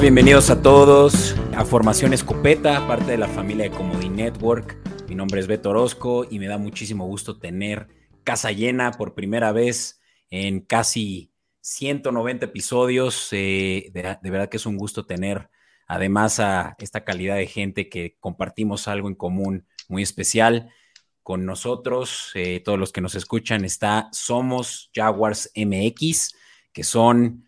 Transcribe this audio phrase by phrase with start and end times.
[0.00, 4.78] Bienvenidos a todos a Formación Escopeta, parte de la familia de Comodi Network.
[5.06, 7.88] Mi nombre es Beto Orozco y me da muchísimo gusto tener
[8.24, 10.00] casa llena por primera vez
[10.30, 13.28] en casi 190 episodios.
[13.32, 15.50] Eh, de, de, verdad que es un gusto tener
[15.86, 20.70] además a esta calidad de gente que compartimos algo en común muy especial.
[21.22, 26.34] Con nosotros, eh, todos los que nos escuchan, está Somos Jaguars MX,
[26.72, 27.44] que son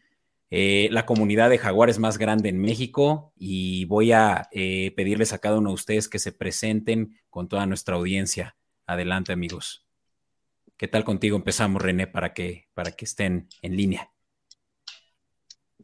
[0.57, 5.41] eh, la comunidad de jaguares más grande en México y voy a eh, pedirles a
[5.41, 8.57] cada uno de ustedes que se presenten con toda nuestra audiencia.
[8.87, 9.85] Adelante, amigos.
[10.77, 11.37] ¿Qué tal contigo?
[11.37, 14.13] Empezamos, René, para que, para que estén en línea.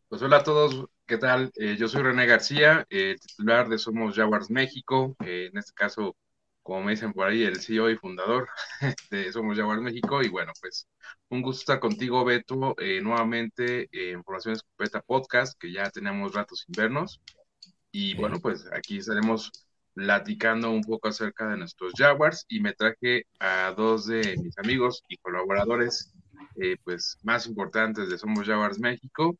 [0.06, 1.50] Pues hola a todos, ¿qué tal?
[1.56, 6.14] Eh, yo soy René García, titular de Somos Jaguars México, en este caso,
[6.62, 8.48] como me dicen por ahí, el CEO y fundador
[9.10, 10.88] de Somos Jaguars México, y bueno, pues
[11.28, 16.64] un gusto estar contigo, Beto, eh, nuevamente en Formación Escopeta Podcast, que ya tenemos ratos
[16.66, 17.20] sin vernos.
[17.92, 19.50] Y bueno, pues aquí estaremos
[19.94, 25.02] platicando un poco acerca de nuestros Jaguars y me traje a dos de mis amigos
[25.08, 26.12] y colaboradores
[26.56, 29.36] eh, pues más importantes de Somos Jaguars México,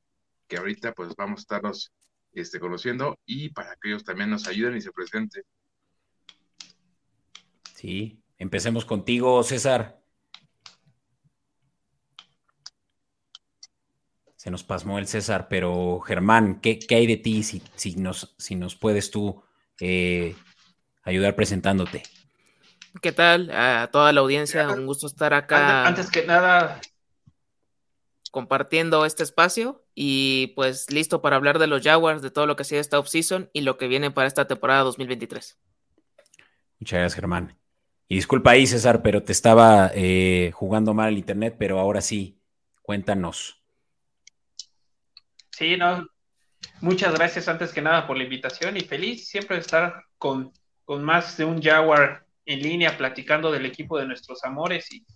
[0.49, 1.93] que ahorita pues vamos a estarlos
[2.33, 5.43] este, conociendo y para que ellos también nos ayuden y se presenten.
[7.81, 10.03] Sí, empecemos contigo, César.
[14.37, 18.35] Se nos pasmó el César, pero Germán, ¿qué, qué hay de ti si, si, nos,
[18.37, 19.43] si nos puedes tú
[19.81, 20.37] eh,
[21.05, 22.03] ayudar presentándote?
[23.01, 23.51] ¿Qué tal?
[23.51, 25.87] A toda la audiencia, un gusto estar acá.
[25.87, 26.83] Antes, antes que nada,
[28.31, 32.63] compartiendo este espacio y pues listo para hablar de los Jaguars, de todo lo que
[32.63, 35.59] ha sido esta offseason y lo que viene para esta temporada 2023.
[36.79, 37.60] Muchas gracias, Germán.
[38.11, 42.41] Y disculpa ahí, César, pero te estaba eh, jugando mal el internet, pero ahora sí,
[42.83, 43.63] cuéntanos.
[45.53, 46.09] Sí, no.
[46.81, 50.53] Muchas gracias antes que nada por la invitación y feliz siempre de estar con,
[50.85, 55.07] con más de un Jaguar en línea platicando del equipo de nuestros amores y,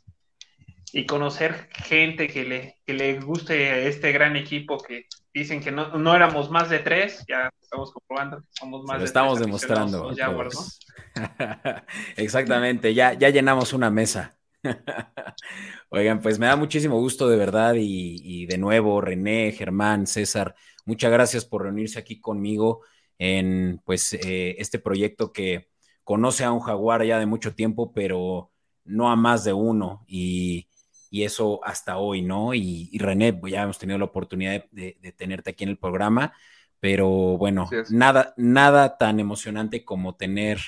[0.93, 5.99] y conocer gente que le, que le guste este gran equipo que dicen que no,
[5.99, 9.47] no éramos más de tres, ya estamos comprobando que somos más Lo de estamos tres
[9.47, 10.07] demostrando.
[10.07, 10.81] aficionados Jaguars,
[11.17, 11.23] ¿no?
[12.17, 14.39] Exactamente, ya, ya llenamos una mesa.
[15.91, 20.55] Oigan, pues me da muchísimo gusto de verdad y, y, de nuevo, René, Germán, César,
[20.87, 22.83] muchas gracias por reunirse aquí conmigo
[23.19, 25.69] en pues eh, este proyecto que
[26.05, 28.51] conoce a un jaguar ya de mucho tiempo, pero
[28.85, 30.69] no a más de uno y,
[31.15, 32.55] y eso hasta hoy, ¿no?
[32.55, 35.71] Y, y, René, pues ya hemos tenido la oportunidad de, de, de tenerte aquí en
[35.71, 36.33] el programa,
[36.81, 37.09] pero
[37.39, 40.59] bueno, nada, nada tan emocionante como tener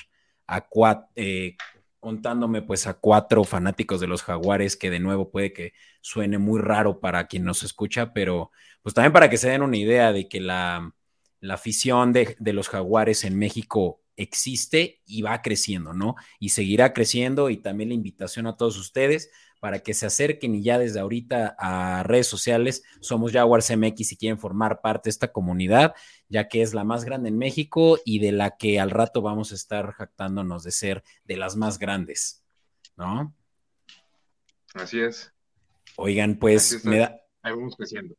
[0.47, 1.57] a cuatro, eh,
[1.99, 6.61] contándome pues a cuatro fanáticos de los jaguares, que de nuevo puede que suene muy
[6.61, 8.49] raro para quien nos escucha, pero
[8.81, 10.95] pues también para que se den una idea de que la,
[11.41, 16.15] la afición de, de, los jaguares en México existe y va creciendo, ¿no?
[16.39, 19.29] Y seguirá creciendo y también la invitación a todos ustedes
[19.59, 24.17] para que se acerquen y ya desde ahorita a redes sociales, somos Jaguars MX si
[24.17, 25.95] quieren formar parte de esta comunidad,
[26.29, 29.51] ya que es la más grande en México y de la que al rato vamos
[29.51, 32.43] a estar jactándonos de ser de las más grandes,
[32.95, 33.35] ¿no?
[34.73, 35.33] Así es.
[35.95, 37.19] Oigan, pues es, me da...
[37.41, 38.15] Ahí vamos creciendo.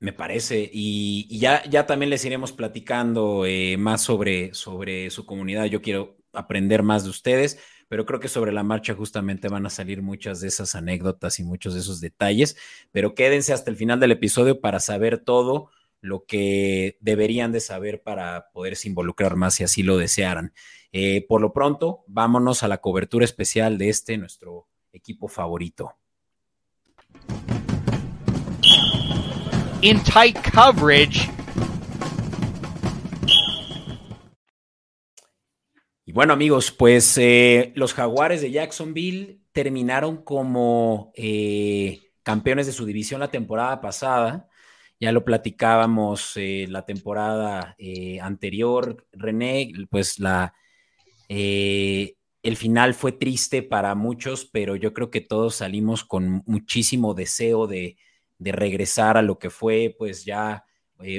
[0.00, 5.24] Me parece, y, y ya, ya también les iremos platicando eh, más sobre, sobre su
[5.24, 5.64] comunidad.
[5.64, 7.58] Yo quiero aprender más de ustedes,
[7.88, 11.44] pero creo que sobre la marcha justamente van a salir muchas de esas anécdotas y
[11.44, 12.56] muchos de esos detalles,
[12.92, 18.02] pero quédense hasta el final del episodio para saber todo lo que deberían de saber
[18.02, 20.52] para poderse involucrar más si así lo desearan.
[20.92, 25.96] Eh, por lo pronto, vámonos a la cobertura especial de este, nuestro equipo favorito.
[29.80, 31.28] In tight coverage,
[36.14, 43.18] bueno, amigos, pues eh, los Jaguares de Jacksonville terminaron como eh, campeones de su división
[43.18, 44.48] la temporada pasada.
[45.00, 47.76] Ya lo platicábamos eh, la temporada
[48.22, 50.54] anterior, René, pues la,
[51.28, 57.66] el final fue triste para muchos, pero yo creo que todos salimos con muchísimo deseo
[57.66, 57.96] de,
[58.38, 60.64] de regresar a lo que fue pues ya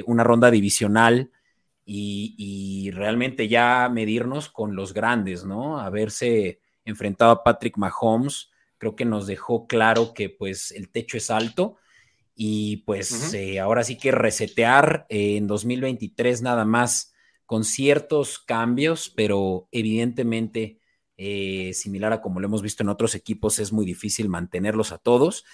[0.06, 1.30] una ronda divisional
[1.88, 5.78] y, y, realmente ya medirnos con los grandes, ¿no?
[5.78, 11.30] Haberse enfrentado a Patrick Mahomes, creo que nos dejó claro que pues el techo es
[11.30, 11.76] alto
[12.34, 13.34] y pues uh -huh.
[13.34, 17.14] eh, ahora sí que resetear eh, en 2023 nada más
[17.46, 20.80] con ciertos cambios, pero evidentemente
[21.16, 24.98] eh, similar a como lo hemos visto en otros equipos es muy difícil mantenerlos a
[24.98, 25.44] todos.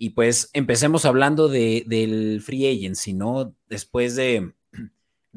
[0.00, 3.56] Y pues empecemos hablando de, del free agency, ¿no?
[3.68, 4.52] Después de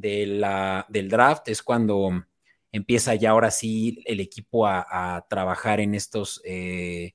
[0.02, 2.26] de la, del draft es cuando
[2.72, 7.14] empieza ya ahora sí el equipo a, trabajar en estos, eh,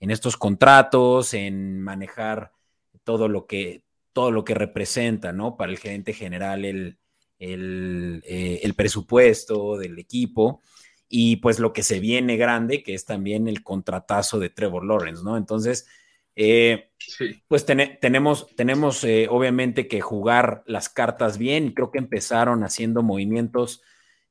[0.00, 2.52] en estos contratos, en manejar
[3.04, 3.82] todo lo que,
[4.12, 5.56] todo lo que representa, ¿no?
[5.56, 6.98] Para el gerente general el,
[7.38, 10.60] eh, el presupuesto del equipo
[11.08, 15.22] y pues lo que se viene grande, que es también el contratazo de Trevor Lawrence,
[15.24, 15.36] ¿no?
[15.36, 15.86] Entonces,
[16.40, 16.92] eh,
[17.48, 23.02] pues tenemos, tenemos eh, obviamente que jugar las cartas bien y creo que empezaron haciendo
[23.02, 23.82] movimientos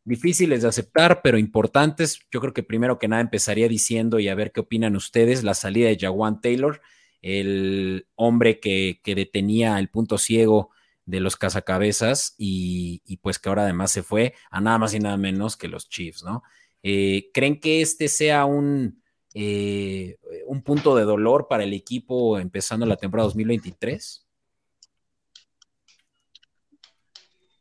[0.06, 2.22] difíciles de aceptar, pero importantes.
[2.32, 5.54] Yo creo que primero que nada empezaría diciendo y a ver qué opinan ustedes, la
[5.54, 6.80] salida de Jawan Taylor,
[7.22, 10.70] el hombre que, detenía el punto ciego
[11.06, 15.00] de los cazacabezas y, y, pues que ahora además se fue a nada más y
[15.00, 16.42] nada menos que los Chiefs, ¿no?
[16.84, 19.02] Eh, ¿Creen que este sea un,
[19.34, 24.26] eh, un punto de dolor para el equipo empezando la temporada 2023?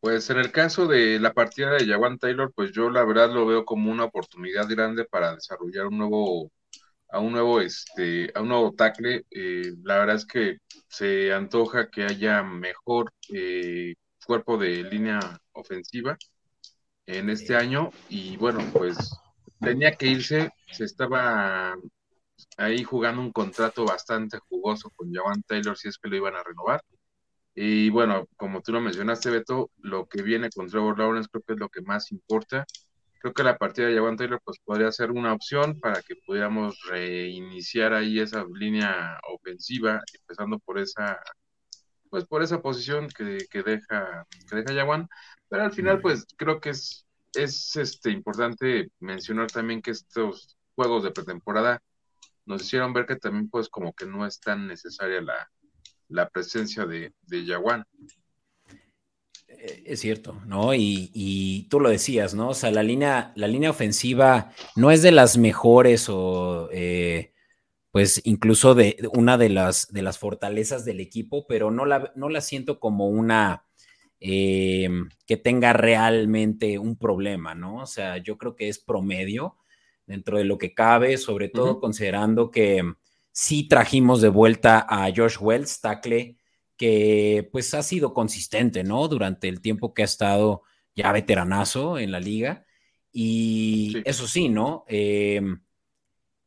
[0.01, 3.47] Pues en el caso de la partida de Jawan Taylor, pues yo la verdad lo
[3.47, 6.53] veo como una oportunidad grande para desarrollar un nuevo,
[7.09, 9.25] a un nuevo, este, a un nuevo tackle.
[9.31, 10.59] Eh, la verdad es que
[10.89, 13.13] se antoja que haya mejor
[14.27, 15.21] cuerpo de línea
[15.53, 16.19] ofensiva
[17.07, 18.97] en este año y bueno, pues
[19.61, 21.77] tenía que irse, se estaba
[22.57, 26.43] ahí jugando un contrato bastante jugoso con Javan Taylor si es que lo iban a
[26.43, 26.83] renovar.
[27.55, 31.55] Y bueno, como tú lo mencionaste, Beto, lo que viene con Trevor Lawrence creo que
[31.55, 32.67] es lo que más importa.
[33.21, 36.79] Creo que la partida de Javan Taylor pues podría ser una opción para que pudiéramos
[36.89, 41.19] reiniciar ahí esa línea ofensiva, empezando por esa
[42.11, 45.09] pues por esa posición que, que deja que deja Jawan,
[45.49, 47.06] pero al final pues creo que es
[47.37, 51.83] es este, importante mencionar también que estos juegos de pretemporada
[52.45, 55.21] nos hicieron ver que también pues como que no es tan necesaria
[56.09, 57.85] la, presencia de, de Yaguán.
[59.49, 60.75] Eh, es cierto, ¿no?
[60.75, 62.51] Y, tú lo decías, ¿no?
[62.51, 67.33] O sea, la línea, la línea ofensiva no es de las mejores o eh,
[67.91, 72.29] pues incluso de una de las, de las fortalezas del equipo, pero no la, no
[72.29, 73.65] la siento como una
[74.21, 74.89] eh,
[75.27, 77.83] que tenga realmente un problema, ¿no?
[77.83, 79.57] O sea, yo creo que es promedio
[80.07, 82.83] dentro de lo que cabe, sobre todo considerando que
[83.33, 86.37] sí trajimos de vuelta a Josh Wells, tackle,
[86.77, 89.09] que pues ha sido consistente, ¿no?
[89.09, 90.63] Durante el tiempo que ha estado
[90.95, 92.65] ya veteranazo en la liga.
[93.13, 94.85] Y eso sí, ¿no?
[94.89, 95.41] Eh,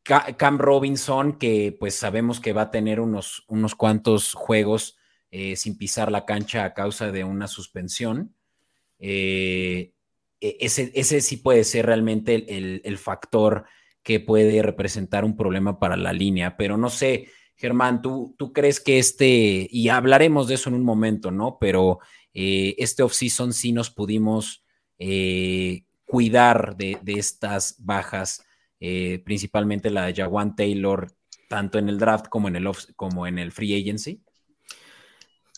[0.03, 4.98] Cam Robinson, que pues sabemos que va a tener unos, unos cuantos juegos
[5.31, 8.35] eh, sin pisar la cancha a causa de una suspensión.
[8.97, 9.93] Eh,
[10.41, 13.65] e-, ese, ese, sí puede ser realmente el, factor
[14.01, 17.27] que puede representar un problema para la línea, pero no sé,
[17.57, 21.57] Germán, ¿tú, tú crees que este, y hablaremos de eso en un momento, ¿no?
[21.59, 21.99] Pero
[22.33, 24.63] eh, este off-season sí nos pudimos
[26.05, 28.43] cuidar de, estas bajas,
[28.79, 31.07] principalmente la de Jawan Taylor,
[31.47, 34.21] tanto en el draft como en el, como en el free agency.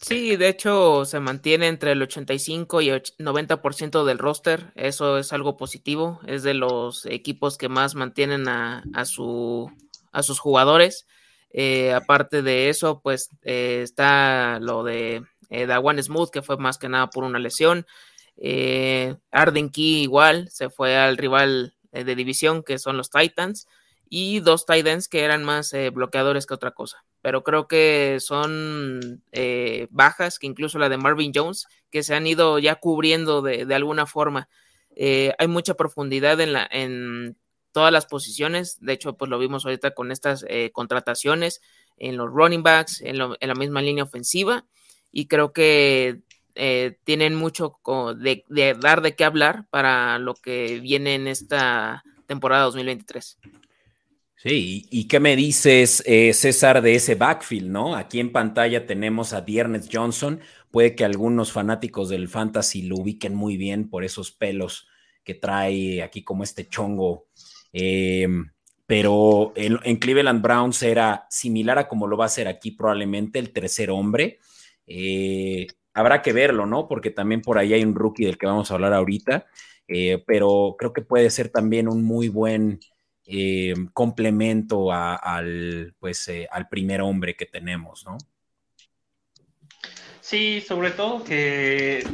[0.01, 4.71] Sí, de hecho se mantiene entre el 85 y 90% del roster.
[4.75, 6.19] Eso es algo positivo.
[6.25, 9.71] Es de los equipos que más mantienen a, su,
[10.11, 11.05] a sus jugadores.
[11.51, 16.79] Eh, aparte de eso, pues eh, está lo de eh, Dawan Smooth, que fue más
[16.79, 17.85] que nada por una lesión.
[19.31, 23.67] Arden Key igual, se fue al rival de división, que son los Titans.
[24.13, 29.87] Y dos Titans que eran más bloqueadores que otra cosa pero creo que son eh,
[29.91, 34.05] bajas, que incluso la de Marvin Jones, que se han ido ya cubriendo de, alguna
[34.07, 34.49] forma.
[34.95, 37.37] Eh, hay mucha profundidad en, la, en
[37.71, 41.61] todas las posiciones, de hecho, pues lo vimos ahorita con estas eh, contrataciones
[41.97, 44.65] en los running backs, en, la misma línea ofensiva,
[45.11, 46.21] y creo que
[47.05, 47.77] tienen mucho
[48.17, 53.37] de, de dar de qué hablar para lo que viene en esta temporada 2023.
[54.43, 57.95] Sí, ¿y qué me dices, eh, César, de ese backfield, no?
[57.95, 60.39] Aquí en pantalla tenemos a Diernes Johnson.
[60.71, 64.87] Puede que algunos fanáticos del fantasy lo ubiquen muy bien por esos pelos
[65.23, 67.27] que trae aquí como este chongo.
[67.71, 68.49] Em,
[68.87, 73.53] pero en, Cleveland Browns era similar a como lo va a ser aquí probablemente el
[73.53, 74.39] tercer hombre.
[74.87, 76.87] Eh, habrá que verlo, ¿no?
[76.87, 79.45] Porque también por ahí hay un rookie del que vamos a hablar ahorita,
[79.87, 82.79] eh, pero creo que puede ser también un muy buen
[83.33, 88.17] eh, complemento al, pues, eh, al primer hombre que tenemos, ¿no?
[90.19, 92.05] Sí, sobre todo que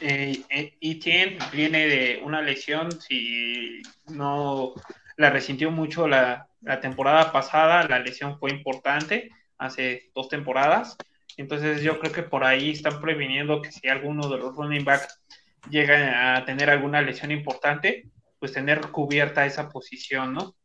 [0.00, 0.44] eh,
[0.80, 4.74] Etienne viene de una lesión, si no
[5.16, 6.48] la resintió mucho la,
[6.80, 10.96] temporada pasada, la lesión fue importante hace dos temporadas,
[11.36, 15.20] entonces yo creo que por ahí están previniendo que si alguno de los running backs
[15.68, 18.11] llega a tener alguna lesión importante,
[18.42, 20.56] pues tener cubierta esa posición, ¿no?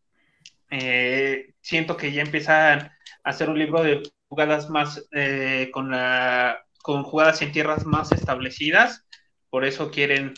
[0.72, 2.92] Eh, siento que ya empiezan a
[3.22, 9.06] hacer un libro de jugadas más eh, con la con jugadas en tierras más establecidas,
[9.52, 10.34] por eso quieren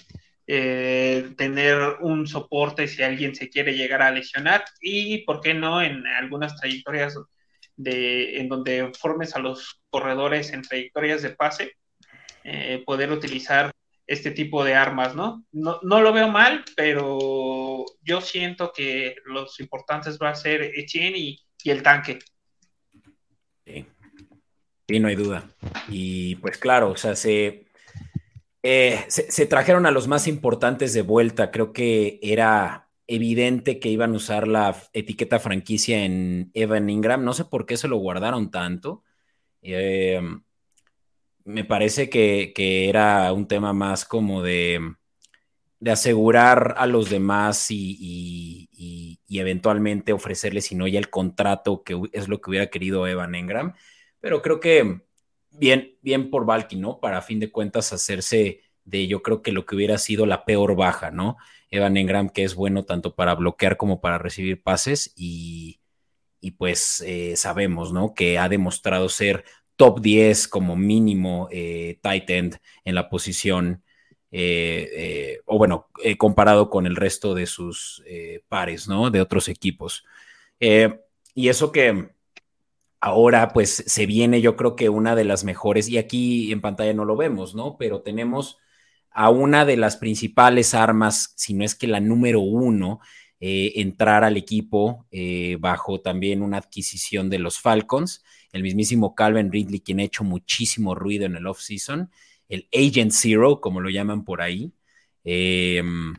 [0.47, 5.81] eh, tener un soporte si alguien se quiere llegar a lesionar y, ¿por qué no?,
[5.81, 7.17] en algunas trayectorias
[7.77, 11.71] de, en donde formes a los corredores en trayectorias de pase,
[12.85, 13.71] poder utilizar
[14.09, 15.45] este tipo de armas, ¿no?
[15.51, 15.79] ¿no?
[15.83, 16.01] ¿no?
[16.01, 21.83] lo veo mal, pero yo siento que los importantes va a ser Etienne y, el
[21.83, 22.17] tanque.
[23.67, 23.85] Sí.
[24.87, 25.47] sí, no hay duda.
[25.89, 27.67] Y pues claro, o sea, se,
[28.63, 31.51] eh, se, trajeron a los más importantes de vuelta.
[31.51, 37.23] Creo que era evidente que iban a usar la etiqueta franquicia en Evan Ingram.
[37.23, 39.03] No sé por qué se lo guardaron tanto.
[39.61, 40.19] Eh,
[41.49, 42.53] me parece que,
[42.89, 44.79] era un tema más como de,
[45.79, 48.67] de asegurar a los demás y,
[49.29, 53.73] eventualmente ofrecerles, si no ya el contrato, que es lo que hubiera querido Evan Ingram.
[54.19, 55.01] Pero creo que
[55.51, 56.99] bien, bien por Valky, ¿no?
[56.99, 60.75] Para fin de cuentas hacerse de yo creo que lo que hubiera sido la peor
[60.75, 61.37] baja, ¿no?
[61.71, 65.79] Evan Engram, que es bueno tanto para bloquear como para recibir pases y,
[66.57, 68.13] pues eh, sabemos, ¿no?
[68.13, 69.45] Que ha demostrado ser
[69.79, 73.81] top 10 como mínimo eh, tight end en la posición,
[74.29, 78.03] eh, o bueno, comparado con el resto de sus
[78.49, 79.09] pares, ¿no?
[79.09, 80.03] De otros equipos.
[80.59, 82.09] y eso que
[82.99, 86.93] ahora pues se viene yo creo que una de las mejores, y aquí en pantalla
[86.93, 87.77] no lo vemos, ¿no?
[87.77, 88.57] Pero tenemos
[89.11, 92.99] a una de las principales armas, si no es que la número uno,
[93.39, 99.51] eh, entrar al equipo eh, bajo también una adquisición de los Falcons, el mismísimo Calvin
[99.51, 102.11] Ridley, quien ha hecho muchísimo ruido en el off-season,
[102.49, 104.73] el Agent Zero, como lo llaman por ahí.
[105.23, 106.15] Em,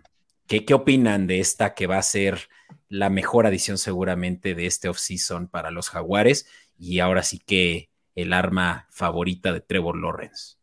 [0.47, 2.49] ¿qué, ¿Qué opinan de esta que va a ser
[2.89, 6.47] la mejor adición seguramente de este off-season para los Jaguares?
[6.81, 10.57] y ahora sí que el arma favorita de Trevor Lawrence.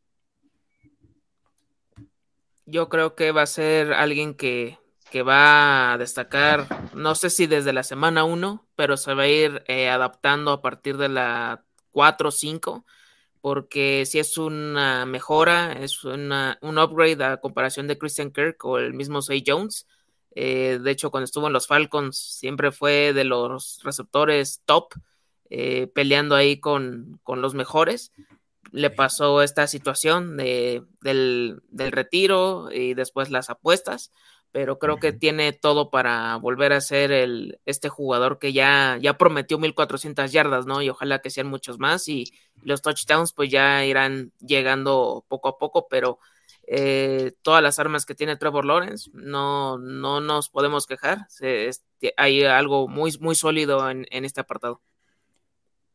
[2.65, 4.79] Yo creo que va a ser alguien que,
[5.25, 9.63] va a destacar, no sé si desde la semana 1, pero se va a ir
[9.67, 12.85] eh, adaptando a partir de la 4 o 5,
[13.41, 16.31] porque si es una mejora, es un
[16.77, 19.87] upgrade a comparación de Christian Kirk o el mismo Say Jones.
[20.35, 24.93] Eh, de hecho, cuando estuvo en los Falcons, siempre fue de los receptores top
[25.49, 28.11] eh, peleando ahí con, los mejores.
[28.71, 34.11] Le pasó esta situación de, del, retiro y después las apuestas,
[34.51, 39.17] pero creo que tiene todo para volver a ser el, este jugador que ya, ya
[39.17, 40.81] prometió 1400 yardas, ¿no?
[40.81, 42.31] Y ojalá que sean muchos más y
[42.63, 46.19] los touchdowns pues ya irán llegando poco a poco, pero
[46.67, 51.27] eh, todas las armas que tiene Trevor Lawrence, no, no nos podemos quejar.
[52.17, 54.81] hay algo muy, muy sólido en, en este apartado.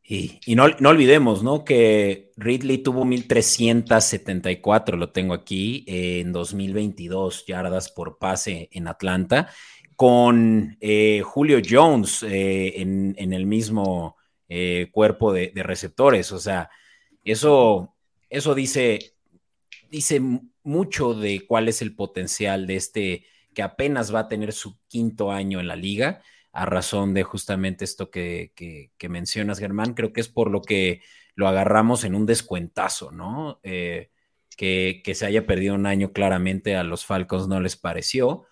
[0.04, 1.64] Y, no, olvidemos, ¿no?
[1.64, 9.48] Que Ridley tuvo 1374, lo tengo aquí, en 2022 yardas por pase en Atlanta,
[9.94, 14.16] con eh, Julio Jones eh, en, el mismo
[14.48, 16.32] eh, cuerpo de, receptores.
[16.32, 16.68] O sea,
[17.24, 17.94] eso,
[18.28, 19.14] eso dice,
[19.88, 20.20] dice
[20.64, 25.30] mucho de cuál es el potencial de este que apenas va a tener su quinto
[25.30, 28.52] año en la liga a razón de justamente esto que,
[29.08, 29.94] mencionas, Germán.
[29.94, 31.02] Creo que es por lo que
[31.34, 33.58] lo agarramos en un descuentazo, ¿no?
[33.62, 34.10] Eh,
[34.56, 38.44] que, se haya perdido un año claramente a los Falcons no les pareció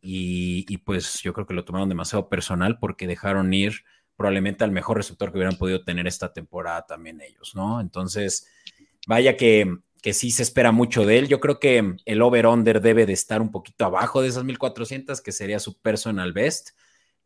[0.00, 3.84] y, pues yo creo que lo tomaron demasiado personal porque dejaron ir
[4.16, 7.80] probablemente al mejor receptor que hubieran podido tener esta temporada también ellos, ¿no?
[7.80, 8.48] Entonces,
[9.06, 11.28] vaya que, que sí se espera mucho de él.
[11.28, 15.32] Yo creo que el over-under debe de estar un poquito abajo de esas 1400, que
[15.32, 16.70] sería su personal best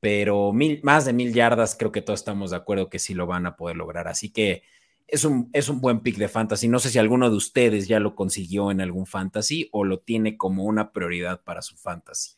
[0.00, 3.26] pero mil, más de mil yardas creo que todos estamos de acuerdo que sí lo
[3.26, 4.08] van a poder lograr.
[4.08, 4.62] Así que
[5.06, 6.68] es un, es un buen pick de fantasy.
[6.68, 10.36] No sé si alguno de ustedes ya lo consiguió en algún fantasy o lo tiene
[10.36, 12.36] como una prioridad para su fantasy.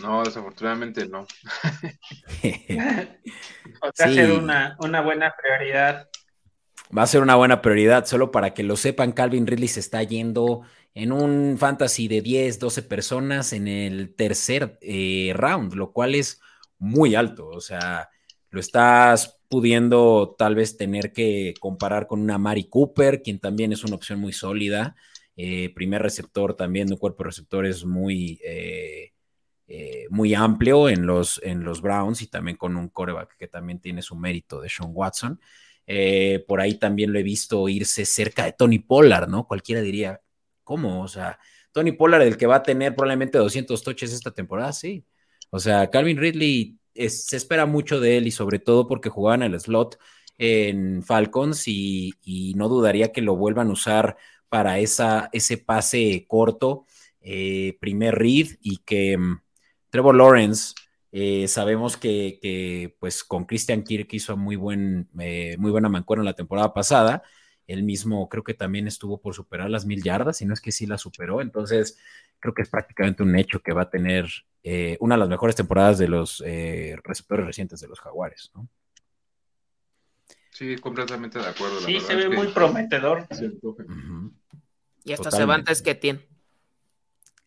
[0.00, 1.26] No, desafortunadamente no.
[2.44, 6.08] Va a ser una, una buena prioridad.
[6.96, 10.02] Va a ser una buena prioridad, solo para que lo sepan, Calvin Ridley se está
[10.02, 10.62] yendo
[10.94, 16.40] en un fantasy de 10, 12 personas en el tercer eh, round, lo cual es
[16.78, 17.46] muy alto.
[17.46, 18.08] O sea,
[18.50, 23.84] lo estás pudiendo tal vez tener que comparar con una Mari Cooper, quien también es
[23.84, 24.96] una opción muy sólida.
[25.36, 29.12] Eh, primer receptor también, un cuerpo de receptores muy, eh,
[30.10, 34.02] muy amplio en los, en los Browns y también con un coreback que también tiene
[34.02, 35.40] su mérito de Sean Watson.
[36.46, 39.46] Por ahí también lo he visto irse cerca de Tony Pollard, ¿no?
[39.46, 40.20] Cualquiera diría,
[40.62, 41.02] ¿cómo?
[41.02, 41.38] O sea,
[41.72, 45.04] Tony Pollard, el que va a tener probablemente 200 toches esta temporada, sí.
[45.50, 49.58] O sea, Calvin Ridley se espera mucho de él y sobre todo porque jugaban el
[49.58, 49.98] slot
[50.38, 52.14] en Falcons y,
[52.56, 54.16] no dudaría que lo vuelvan a usar
[54.48, 56.86] para esa, ese pase corto,
[57.20, 59.40] eh, primer read y que mm,
[59.90, 60.74] Trevor Lawrence,
[61.12, 66.34] eh, sabemos que, pues con Christian Kirk hizo muy, buen, eh, muy buena mancuerna la
[66.34, 67.22] temporada pasada.
[67.66, 70.72] Él mismo creo que también estuvo por superar las mil yardas, y no es que
[70.72, 71.40] sí la superó.
[71.40, 71.98] Entonces,
[72.38, 74.28] creo que es prácticamente un hecho que va a tener
[74.62, 76.42] eh, una de las mejores temporadas de los
[77.04, 78.68] receptores recientes de los Jaguares, ¿no?
[80.50, 81.80] Sí, completamente de acuerdo.
[81.80, 83.26] sí, se ve muy prometedor.
[85.04, 86.29] Y hasta se va antes que tiene.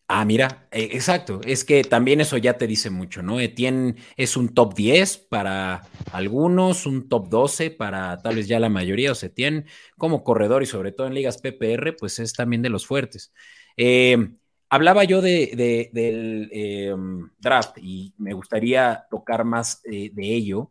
[0.06, 1.40] Ah, mira, eh, exacto.
[1.44, 3.40] Es que también eso ya te dice mucho, ¿no?
[3.40, 5.82] Etienne es un top 10 para
[6.12, 9.64] algunos, un top 12 para tal vez ya la mayoría, o Etienne
[9.96, 13.32] como corredor y sobre todo en ligas PPR, pues es también de los fuertes.
[13.78, 14.16] Eh,
[14.68, 20.70] hablaba yo de, del em, draft y me gustaría tocar más eh, de ello.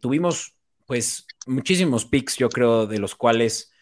[0.00, 3.72] tuvimos pues muchísimos picks, yo creo, de los cuales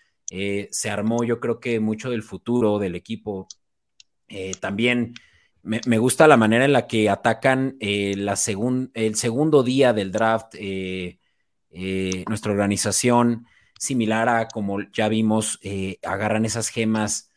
[0.70, 3.48] se armó, yo creo que mucho del futuro del equipo
[4.30, 5.14] eh, también
[5.62, 8.38] me, gusta la manera en la que atacan eh, la
[8.94, 11.18] el segundo día del draft, eh,
[12.28, 13.46] nuestra organización,
[13.78, 15.60] similar a como ya vimos,
[16.02, 17.30] agarran esas gemas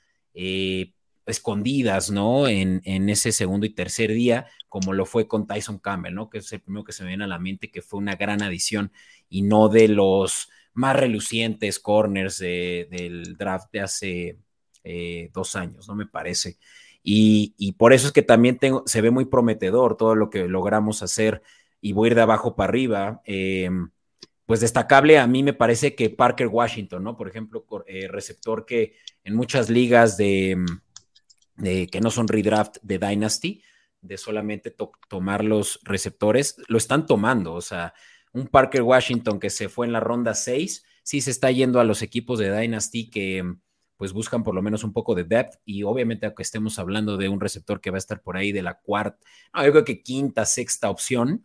[1.25, 2.47] escondidas, ¿no?
[2.47, 6.29] En, ese segundo y tercer día, como lo fue con Tyson Campbell, ¿no?
[6.29, 8.41] Que es el primero que se me viene a la mente, que fue una gran
[8.41, 8.91] adición
[9.29, 14.38] y no de los más relucientes corners del draft de hace
[15.34, 15.95] dos años, ¿no?
[15.95, 16.58] Me parece.
[17.03, 21.03] Y, por eso es que también tengo, se ve muy prometedor todo lo que logramos
[21.03, 21.41] hacer
[21.81, 23.21] y voy a ir de abajo para arriba.
[23.25, 23.69] Eh,
[24.45, 27.15] pues destacable a mí me parece que Parker Washington, ¿no?
[27.15, 30.57] Por ejemplo, eh, receptor que en muchas ligas de,
[31.57, 33.61] que no son redraft de Dynasty,
[34.01, 34.75] de solamente
[35.07, 37.53] tomar los receptores, lo están tomando.
[37.53, 37.93] O sea,
[38.33, 41.85] un Parker Washington que se fue en la ronda 6, sí se está yendo a
[41.85, 43.55] los equipos de Dynasty que
[43.97, 47.29] pues buscan por lo menos un poco de depth y obviamente aunque estemos hablando de
[47.29, 49.19] un receptor que va a estar por ahí de la cuarta,
[49.53, 51.43] no, yo creo que quinta, sexta opción,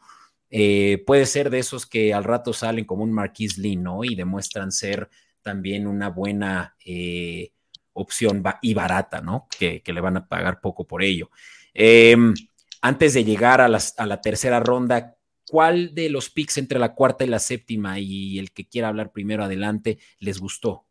[0.51, 4.05] eh, puede ser de esos que al rato salen como un Marquis Lee, ¿no?
[4.05, 5.11] Y demuestran ser
[5.43, 7.53] también una buena eh,
[7.93, 9.47] opción y barata, ¿no?
[9.59, 11.31] Que, le van a pagar poco por ello.
[11.75, 12.35] Em,
[12.81, 17.25] antes de llegar a, a la tercera ronda, ¿cuál de los picks entre la cuarta
[17.25, 20.88] y la séptima y el que quiera hablar primero adelante les gustó?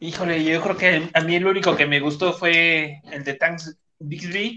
[0.00, 3.76] Híjole, yo creo que a mí el único que me gustó fue el de Tanks
[3.98, 4.56] Bixby.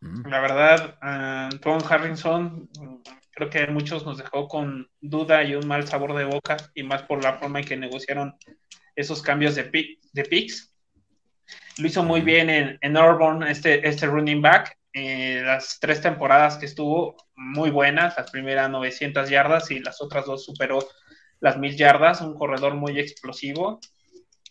[0.00, 0.28] Mm.
[0.28, 2.68] La verdad, uh, Tom Harrison
[3.30, 6.82] creo que a muchos nos dejó con duda y un mal sabor de boca, y
[6.82, 8.34] más por la forma en que negociaron
[8.96, 10.74] esos cambios de, de picks.
[11.78, 14.76] Lo hizo muy bien en, en Auburn, este, este running back.
[14.92, 18.16] Eh, las tres temporadas que estuvo, muy buenas.
[18.16, 20.80] Las primeras 900 yardas y las otras dos superó
[21.38, 22.20] las 1000 yardas.
[22.22, 23.78] Un corredor muy explosivo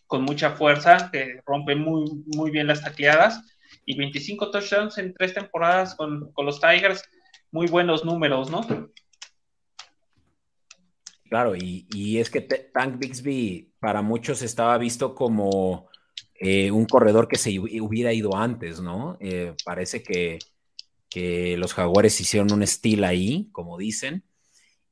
[0.10, 3.46] con mucha fuerza, que rompe muy, muy bien las tacleadas,
[3.86, 7.04] y 25 touchdowns en tres temporadas con, los Tigers,
[7.52, 8.66] muy buenos números, ¿no?
[11.30, 15.88] Claro, y, es que Tank Bixby para muchos estaba visto como
[16.40, 19.16] eh, un corredor que se hubiera ido antes, ¿no?
[19.20, 20.40] Eh, parece que,
[21.08, 24.24] que, los jaguares hicieron un estilo ahí, como dicen,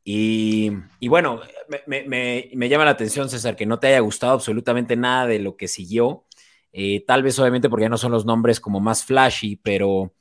[0.10, 0.72] y,
[1.10, 1.42] bueno,
[1.86, 5.68] me, llama la atención, César, que no te haya gustado absolutamente nada de lo que
[5.68, 6.24] siguió.
[6.72, 10.14] Eh, tal vez obviamente porque ya no son los nombres como más flashy, pero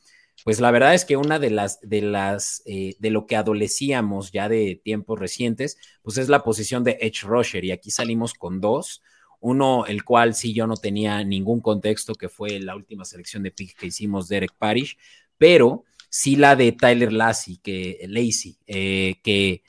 [0.43, 4.33] pues la verdad es que una de las, de las, eh, de lo que adolecíamos
[4.33, 7.65] ya de tiempos recientes, pues es la posición de Edge Rusher.
[7.65, 9.05] Y aquí salimos con dos.
[9.39, 13.53] Uno, el cual sí yo no tenía ningún contexto, que fue la última selección de
[13.53, 14.99] pick que hicimos, Derek Parrish,
[15.39, 19.63] pero sí la de Tyler Lassie, que, Lacey, eh, que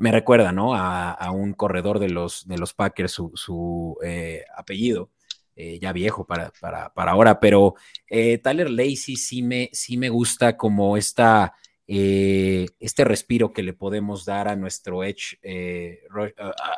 [0.00, 0.74] me recuerda, ¿no?
[0.74, 5.10] A, un corredor de los, de los Packers, su, eh, apellido,
[5.54, 7.74] eh, ya viejo para, para, ahora, pero
[8.08, 11.54] eh, Tyler Lacey sí me, sí me gusta como esta,
[11.86, 15.38] este respiro que le podemos dar a nuestro Edge,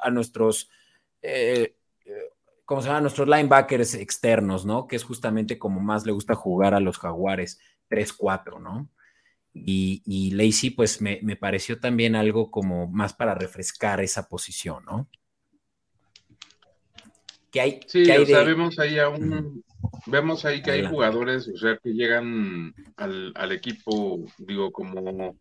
[0.02, 0.68] a, nuestros,
[2.64, 2.98] ¿cómo se llama?
[2.98, 4.88] A nuestros linebackers externos, ¿no?
[4.88, 8.88] Que es justamente como más le gusta jugar a los jaguares 3-4, ¿no?
[9.54, 15.08] Y, y Lacey, pues me, pareció también algo como más para refrescar esa posición, ¿no?
[17.50, 19.62] Que hay, sí, o sea, vemos ahí a un,
[20.06, 25.36] vemos ahí que hay jugadores, o sea, que llegan al, equipo, digo, como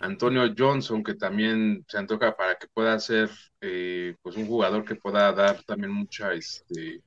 [0.00, 3.30] Antonio Johnson, que también se antoja para que pueda ser
[3.62, 7.00] eh, pues un jugador que pueda dar también mucha, este,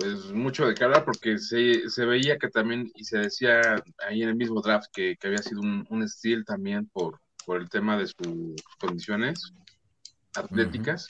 [0.00, 3.60] pues mucho de cara, porque se, se, veía que también, y se decía
[4.08, 7.60] ahí en el mismo draft que, que había sido un, un steal también por, por
[7.60, 9.52] el tema de sus condiciones
[10.34, 11.06] atléticas.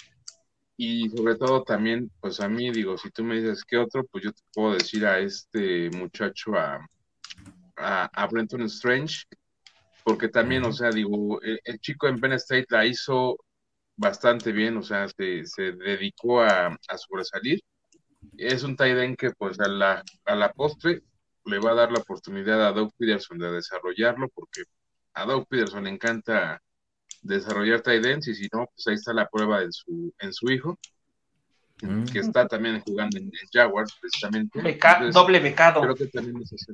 [0.77, 4.25] Y sobre todo también, pues a mí digo, si tú me dices qué otro, pues
[4.25, 6.85] yo te puedo decir a este muchacho, a,
[7.77, 9.25] a, a Brenton Strange,
[10.03, 13.37] porque también, o sea, digo, el, el, chico en Penn State la hizo
[13.97, 17.61] bastante bien, o sea, se, se dedicó a, a, sobresalir.
[18.37, 21.03] Es un tight end que, pues, a la, a la postre
[21.45, 24.63] le va a dar la oportunidad a Doug Peterson de desarrollarlo, porque
[25.15, 26.61] a Doug Peterson le encanta
[27.23, 30.51] desarrollar tight ends, y si no, pues ahí está la prueba en su, en su
[30.51, 30.79] hijo,
[31.83, 32.05] mm.
[32.05, 34.61] que está también jugando en, en Jaguars, precisamente.
[34.63, 35.81] Beca Entonces, doble becado.
[35.81, 36.73] Creo que también es así.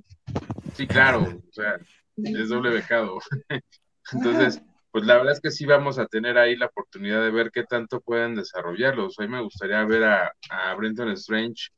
[0.75, 1.79] Sí, claro, o sea,
[2.17, 3.19] es doble becado.
[4.13, 4.61] Entonces,
[4.97, 7.65] pues la verdad es que sí vamos a tener ahí la oportunidad de ver qué
[7.65, 9.19] tanto pueden desarrollarlos.
[9.19, 11.69] Hoy me gustaría ver a, a Brenton Strange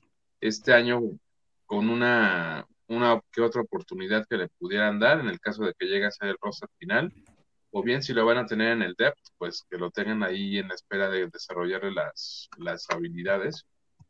[0.40, 1.00] este año
[1.66, 5.86] con una, una que otra oportunidad que le pudieran dar en el caso de que
[5.86, 7.12] llegue a ser el roster final.
[7.72, 10.58] O bien si lo van a tener en el depth, pues que lo tengan ahí
[10.58, 13.66] en la espera de desarrollarle las, las habilidades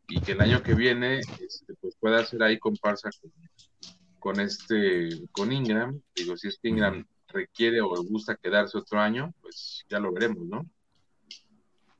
[0.06, 3.32] y que el año que viene este, pues pueda ser ahí comparsa con,
[4.18, 9.00] con este, con Ingram, digo, si es que Ingram requiere o le gusta quedarse otro
[9.00, 10.66] año, pues ya lo veremos, ¿no?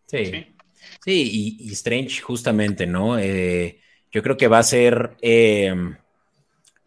[0.07, 0.47] Sí, sí,
[1.05, 3.19] sí y, y, Strange justamente, ¿no?
[3.19, 5.75] Eh, yo creo que va a ser, eh,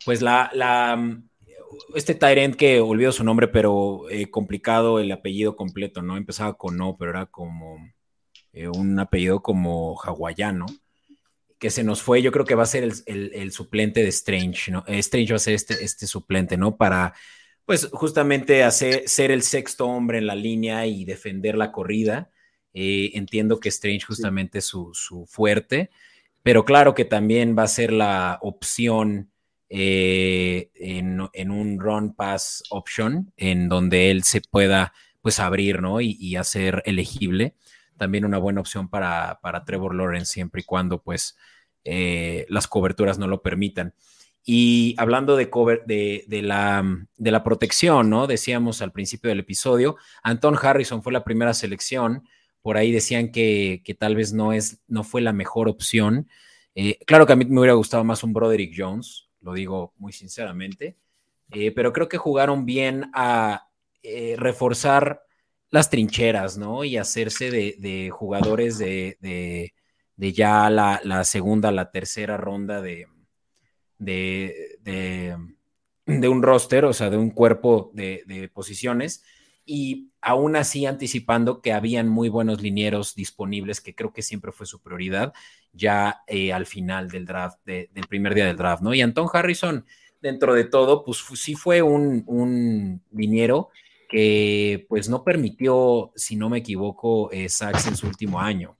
[0.05, 1.21] pues la, la,
[1.95, 6.17] este Tyrant que olvido su nombre, pero eh, complicado el apellido completo, ¿no?
[6.17, 7.77] Empezaba con no, pero era como
[8.53, 10.65] eh, un apellido como hawaiano
[11.59, 14.09] que se nos fue, yo creo que va a ser el, el, el suplente de
[14.09, 14.83] Strange, ¿no?
[14.87, 16.75] Strange va a ser este, este suplente, ¿no?
[16.75, 17.13] Para,
[17.71, 22.29] pues, justamente hacer, ser el sexto hombre en la línea y defender la corrida.
[22.73, 25.89] Eh, entiendo que Strange justamente es su, su, fuerte,
[26.43, 29.31] pero claro que también va a ser la opción
[29.69, 36.01] eh, en, en, un run pass option, en donde él se pueda, pues, abrir, ¿no?
[36.01, 37.55] Y, y hacer elegible
[37.95, 41.37] también una buena opción para, para Trevor Lawrence, siempre y cuando pues
[41.85, 43.93] eh, las coberturas no lo permitan.
[44.43, 46.83] Y hablando de, cover, de, de, la,
[47.17, 48.25] de, la, protección, ¿no?
[48.25, 52.27] Decíamos al principio del episodio, Anton Harrison fue la primera selección,
[52.61, 56.27] por ahí decían que, que tal vez no, es, no fue la mejor opción.
[56.73, 60.11] Eh, claro que a mí me hubiera gustado más un Broderick Jones, lo digo muy
[60.11, 60.97] sinceramente,
[61.51, 63.67] eh, pero creo que jugaron bien a
[64.37, 65.21] reforzar
[65.71, 66.83] las trincheras, ¿no?
[66.83, 69.73] Y hacerse de, de jugadores de, de,
[70.15, 73.05] de, ya la, la, segunda, la tercera ronda de,
[74.01, 75.37] de,
[76.07, 79.23] un roster, o sea, de un cuerpo de, posiciones.
[79.65, 84.65] Y aún así anticipando que habían muy buenos linieros disponibles, que creo que siempre fue
[84.65, 85.33] su prioridad,
[85.71, 88.93] ya eh, al final del draft, del primer día del draft, ¿no?
[88.93, 89.85] Y Anton Harrison,
[90.19, 93.69] dentro de todo, pues sí fue un, un liniero
[94.09, 98.75] que pues no permitió, si no me equivoco, eh, sacks en su último año.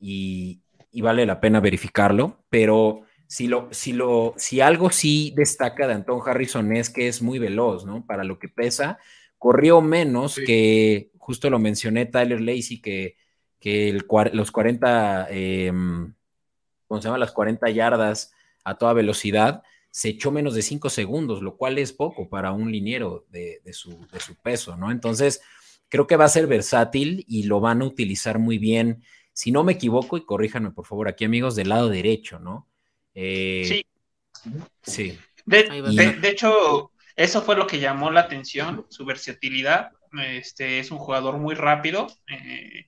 [0.00, 5.86] Y, y, vale la pena verificarlo, pero si, lo, si, lo, si algo sí destaca
[5.86, 8.04] de Anton Harrison es que es muy veloz, ¿no?
[8.06, 8.98] Para lo que pesa,
[9.36, 10.44] corrió menos sí.
[10.44, 13.16] que, justo lo mencioné, Tyler Lacey, que,
[13.60, 15.70] que el, los 40, eh,
[16.86, 17.18] ¿cómo se llama?
[17.18, 18.32] Las 40 yardas
[18.64, 22.72] a toda velocidad se echó menos de cinco segundos, lo cual es poco para un
[22.72, 24.90] liniero de, de, su, de, su, peso, ¿no?
[24.90, 25.42] Entonces,
[25.90, 29.02] creo que va a ser versátil y lo van a utilizar muy bien,
[29.34, 32.67] si no me equivoco, y corríjanme por favor aquí, amigos, del lado derecho, ¿no?
[33.20, 33.86] Eh, sí.
[34.82, 35.18] Sí.
[35.44, 39.90] De, de, de, hecho, eso fue lo que llamó la atención, su versatilidad.
[40.22, 42.06] Este es un jugador muy rápido.
[42.28, 42.86] Eh,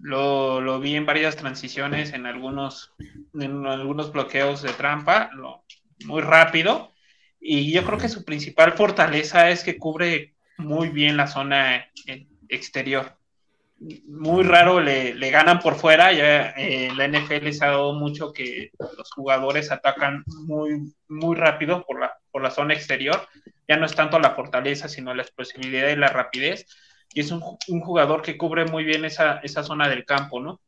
[0.00, 2.92] lo, lo, vi en varias transiciones, en algunos,
[3.34, 5.30] en algunos bloqueos de trampa.
[5.32, 5.64] Lo,
[6.04, 6.92] muy rápido
[7.40, 11.90] y yo creo que su principal fortaleza es que cubre muy bien la zona
[12.48, 13.18] exterior.
[14.06, 18.32] Muy raro le, le ganan por fuera, ya eh, la NFL les ha dado mucho
[18.32, 23.28] que los jugadores atacan muy, muy rápido por la, por la zona exterior,
[23.68, 26.66] ya no es tanto la fortaleza, sino la explosividad y la rapidez,
[27.12, 30.60] y es un, un jugador que cubre muy bien esa, esa zona del campo, ¿no?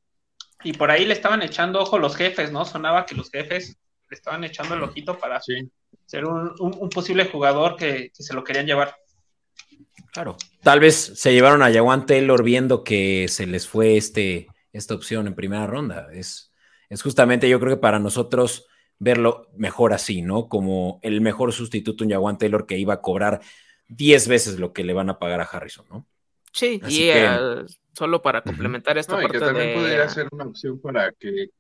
[0.63, 2.65] Y por ahí le estaban echando ojo los jefes, ¿no?
[2.65, 5.71] Sonaba que los jefes le estaban echando el ojito para sí.
[6.07, 8.97] ser un, un, un, posible jugador que, que, se lo querían llevar.
[10.13, 10.37] Claro.
[10.63, 15.27] Tal vez se llevaron a Jawan Taylor viendo que se les fue este, esta opción
[15.27, 16.09] en primera ronda.
[16.13, 16.53] Es,
[16.89, 18.67] es justamente, yo creo que para nosotros
[18.99, 20.49] verlo mejor así, ¿no?
[20.49, 23.41] Como el mejor sustituto en Jawan Taylor que iba a cobrar
[23.89, 26.07] 10 veces lo que le van a pagar a Harrison, ¿no?
[26.53, 31.13] Sí, y eh, solo para complementar esta parte que también podría ser una opción para
[31.13, 31.51] que...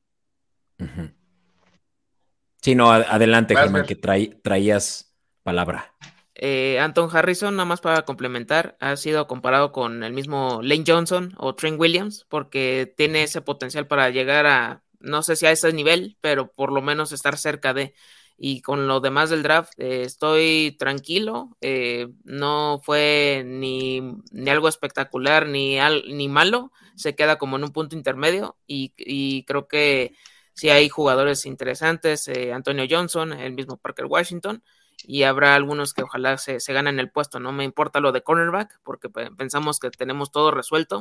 [2.62, 5.94] Sí, no, adelante, Germán, que traías palabra.
[6.38, 11.35] Eh, Anton Harrison, nada más para complementar, ha sido comparado con el mismo Lane Johnson
[11.38, 15.72] o Trent Williams, porque tiene ese potencial para llegar a, no sé si a ese
[15.72, 17.94] nivel, pero por lo menos estar cerca de.
[18.38, 21.57] Y con lo demás del draft, eh, estoy tranquilo.
[21.62, 25.79] Eh, no fue ni, ni, algo espectacular ni,
[26.12, 26.70] ni malo.
[26.96, 28.59] Se queda como en un punto intermedio.
[28.66, 30.14] Y, y creo que
[30.55, 32.29] sí hay jugadores interesantes.
[32.53, 34.62] Antonio Johnson, el mismo Parker Washington
[35.05, 37.41] y habrá algunos que ojalá se, se, ganen el puesto.
[37.41, 41.01] No me importa lo de cornerback porque pensamos que tenemos todo resuelto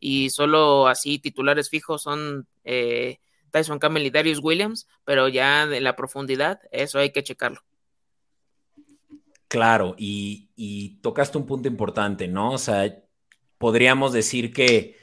[0.00, 3.18] y solo así titulares fijos son eh,
[3.50, 7.62] Tyson Campbell y Darius Williams, pero ya de la profundidad, eso hay que checarlo.
[9.48, 12.52] Claro, y, y tocaste un punto importante, ¿no?
[12.52, 12.92] O sea,
[13.58, 14.96] podríamos decir que,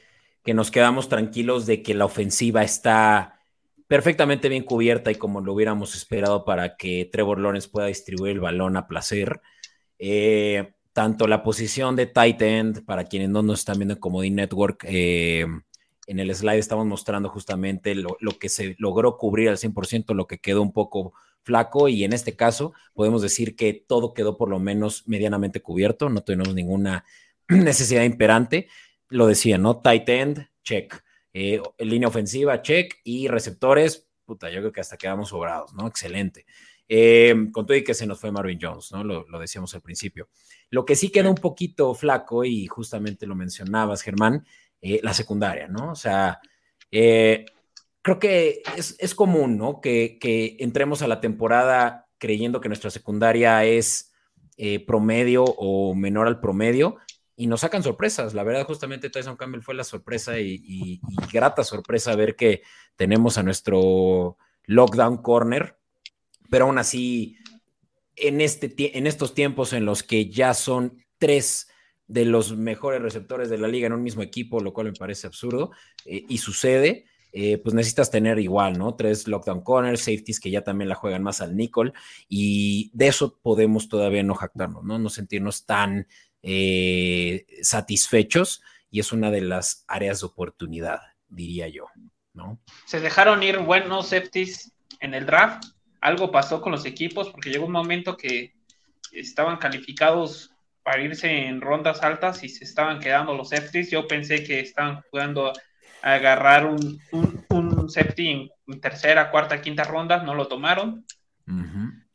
[0.44, 3.40] que nos quedamos tranquilos de que la ofensiva está
[3.88, 8.40] perfectamente bien cubierta y como lo hubiéramos esperado para que Trevor Lawrence pueda distribuir el
[8.40, 9.40] balón a placer.
[9.98, 14.36] Eh, tanto la posición de tight end, para quienes no nos están viendo en Comodín
[14.36, 15.46] Network, eh,
[16.06, 20.38] en el slide estamos mostrando justamente lo, que se logró cubrir al 100%, lo que
[20.38, 24.58] quedó un poco flaco y en este caso podemos decir que todo quedó por lo
[24.58, 27.04] menos medianamente cubierto, no tenemos ninguna
[27.48, 28.68] necesidad imperante.
[29.08, 29.80] Lo decía, ¿no?
[29.80, 31.02] Tight end, check.
[31.34, 35.86] Eh, línea ofensiva, check, y receptores, puta, yo creo que hasta quedamos sobrados, ¿no?
[35.86, 36.44] Excelente.
[36.88, 39.02] Eh, con todo y que se nos fue Marvin Jones, ¿no?
[39.02, 40.28] Lo, decíamos al principio.
[40.68, 44.46] Lo que sí queda un poquito flaco, y justamente lo mencionabas, Germán,
[44.82, 45.92] eh, la secundaria, ¿no?
[45.92, 46.40] O sea,
[46.90, 49.80] creo que es, común, ¿no?
[49.80, 54.12] Que, que, entremos a la temporada creyendo que nuestra secundaria es
[54.86, 56.98] promedio o menor al promedio,
[57.36, 58.34] y nos sacan sorpresas.
[58.34, 61.00] La verdad, justamente Tyson Campbell fue la sorpresa y,
[61.32, 62.62] grata sorpresa ver que
[62.96, 65.78] tenemos a nuestro lockdown corner,
[66.50, 67.36] pero aún así,
[68.16, 71.68] en, este, en estos tiempos en los que ya son tres
[72.06, 75.26] de los mejores receptores de la liga en un mismo equipo, lo cual me parece
[75.26, 75.70] absurdo,
[76.04, 78.94] eh, y sucede, eh, pues necesitas tener igual, ¿no?
[78.94, 81.94] Tres lockdown corners, safeties que ya también la juegan más al nickel,
[82.28, 84.98] y de eso podemos todavía no jactarnos, ¿no?
[84.98, 86.06] No sentirnos tan
[86.42, 91.86] eh, satisfechos y es una de las áreas de oportunidad, diría yo,
[92.34, 92.60] ¿no?
[92.86, 95.64] Se dejaron ir buenos safeties en el draft,
[96.00, 98.54] algo pasó con los equipos porque llegó un momento que
[99.12, 100.50] estaban calificados
[100.82, 103.90] para irse en rondas altas y se estaban quedando los safeties.
[103.90, 105.52] Yo pensé que estaban jugando
[106.02, 111.04] a agarrar un, un, safety en, tercera, cuarta, quinta ronda, no lo tomaron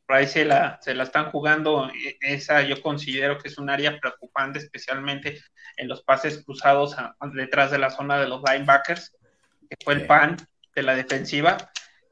[0.08, 1.90] por ahí se la, se la están jugando.
[1.90, 5.42] E, esa yo considero que es un área preocupante, especialmente
[5.76, 6.96] en los pases cruzados
[7.34, 9.16] detrás de la zona de los linebackers,
[9.70, 10.38] que fue el pan
[10.74, 11.58] de la defensiva.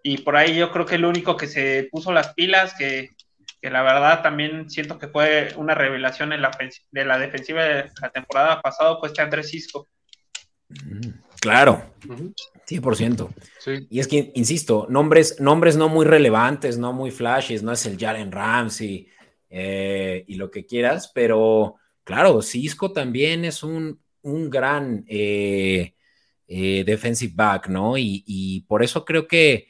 [0.04, 3.10] Y por ahí yo creo que el único que se puso las pilas, que,
[3.62, 6.52] que la verdad también siento que fue una revelación en la,
[6.92, 9.88] de la defensiva de la temporada pasada, fue este Andrés Cisco.
[10.70, 11.10] Mm.
[11.40, 11.94] Claro,
[12.68, 13.30] 100%.
[13.90, 17.98] Y es que, insisto, nombres, nombres no muy relevantes, no muy flashes, no es el
[17.98, 19.08] Jalen Ramsey
[19.50, 25.96] eh, y lo que quieras, pero claro, Cisco también es un, un gran eh,
[26.48, 27.98] eh, defensive back, ¿no?
[27.98, 29.68] Y, por eso creo que,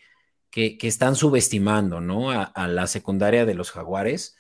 [0.50, 2.32] que, están subestimando, ¿no?
[2.32, 4.38] a, la secundaria de los Jaguares.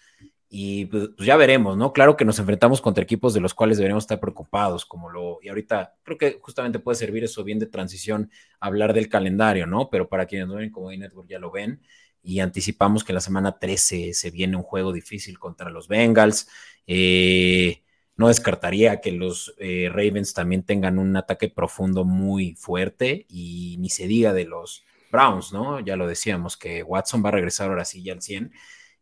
[0.57, 1.91] Y pues, pues, ya veremos, ¿no?
[1.91, 5.49] Claro que nos enfrentamos contra equipos de los cuales deberíamos estar preocupados, como lo, y
[5.49, 9.89] ahorita creo que justamente puede servir eso bien de transición, hablar del calendario, ¿no?
[9.89, 11.81] Pero para quienes no ven como Network ya lo ven,
[12.23, 16.47] y anticipamos que la semana 13 se viene un juego difícil contra los Bengals.
[16.87, 17.83] Eh,
[18.15, 23.89] no descartaría que los eh, Ravens también tengan un ataque profundo muy fuerte y ni
[23.89, 25.81] se diga de los Browns, ¿no?
[25.81, 28.53] Ya lo decíamos, que Watson va a regresar ahora sí ya al 100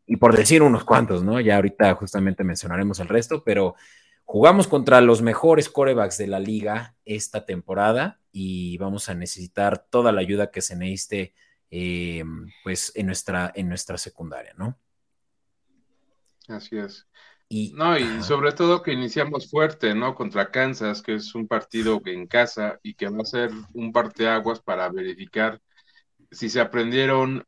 [0.05, 1.39] y por decir unos cuantos, ¿no?
[1.39, 3.75] Ya ahorita justamente mencionaremos el resto, pero
[4.25, 10.11] jugamos contra los mejores corebacks de la liga esta temporada y vamos a necesitar toda
[10.11, 11.33] la ayuda que se necesite,
[11.69, 12.23] eh,
[12.63, 14.77] pues, en nuestra, en nuestra secundaria, ¿no?
[16.47, 17.07] Así es.
[17.47, 20.15] Y, no, y sobre todo que iniciamos fuerte, ¿no?
[20.15, 24.59] Contra Kansas, que es un partido en casa y que va a ser un parteaguas
[24.59, 25.61] para verificar
[26.33, 27.43] si se aprendieron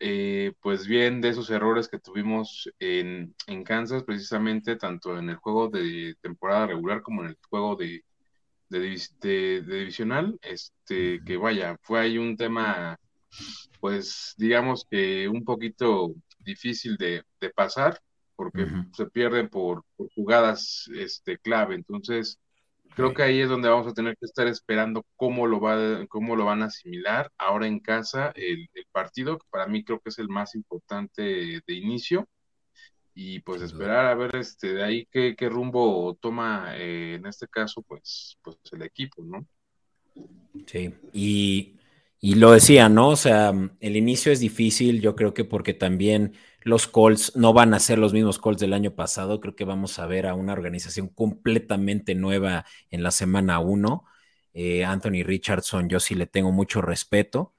[0.62, 6.16] pues bien de esos errores que tuvimos en, Kansas, precisamente tanto en el juego de
[6.22, 8.04] temporada regular como en el juego de,
[8.70, 13.00] de, divisional, este, que vaya, fue ahí un tema,
[13.80, 17.24] pues digamos que un poquito difícil de,
[17.56, 18.00] pasar,
[18.36, 19.84] porque se pierden por,
[20.16, 21.76] jugadas este, clave.
[21.76, 22.40] Entonces,
[22.96, 26.36] creo que ahí es donde vamos a tener que estar esperando cómo lo, va, cómo
[26.36, 30.20] lo van a asimilar ahora en casa el, partido, que para mí creo que es
[30.20, 32.28] el más importante de inicio.
[33.14, 37.48] Y pues esperar a ver este de ahí qué, qué rumbo toma eh, en este
[37.48, 39.46] caso pues, pues el equipo, ¿no?
[40.66, 41.78] Sí, y,
[42.20, 43.10] y lo decía, ¿no?
[43.10, 46.34] O sea, el inicio es difícil, yo creo que porque también
[46.66, 49.40] los Colts no van a ser los mismos Colts del año pasado.
[49.40, 54.04] Creo que vamos a ver a una organización completamente nueva en la semana 1.
[54.56, 57.54] Eh, Anthony Richardson, yo sí le tengo mucho respeto,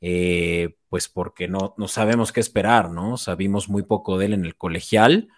[0.00, 3.16] eh, pues porque no, no sabemos qué esperar, ¿no?
[3.16, 5.28] Sabimos muy poco de él en el colegial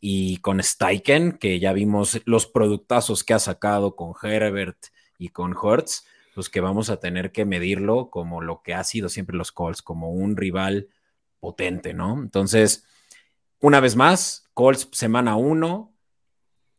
[0.00, 4.78] y con Steichen, que ya vimos los productazos que ha sacado con Herbert
[5.18, 6.06] y con Hertz,
[6.36, 9.82] pues que vamos a tener que medirlo como lo que ha sido siempre los Colts,
[9.82, 10.88] como un rival
[11.40, 12.20] potente, ¿no?
[12.20, 12.84] Entonces,
[13.60, 15.92] una vez más, Colts semana uno,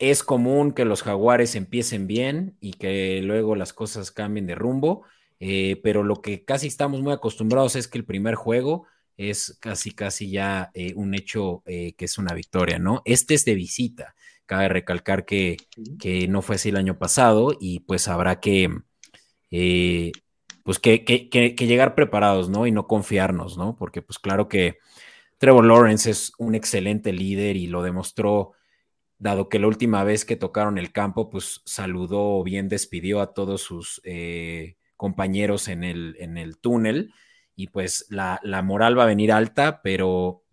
[0.02, 5.04] es común que los jaguares empiecen bien y que luego las cosas cambien de rumbo,
[5.40, 9.92] eh, pero lo que casi estamos muy acostumbrados es que el primer juego es casi,
[9.92, 13.04] casi ya eh, un hecho eh, que es una victoria, ¿no?
[13.06, 14.16] Este es de visita.
[14.48, 15.58] Cabe recalcar que,
[16.00, 18.70] que, no fue así el año pasado y pues habrá que,
[20.64, 22.68] pues que, que, llegar preparados, ¿no?
[22.68, 23.76] Y no confiarnos, ¿no?
[23.76, 24.78] Porque pues claro que
[25.38, 28.52] Trevor Lawrence es un excelente líder y lo demostró,
[29.18, 33.62] dado que la última vez que tocaron el campo, pues saludó bien, despidió a todos
[33.62, 37.14] sus eh, compañeros en el, en el túnel
[37.56, 40.44] y pues la, la moral va a venir alta, pero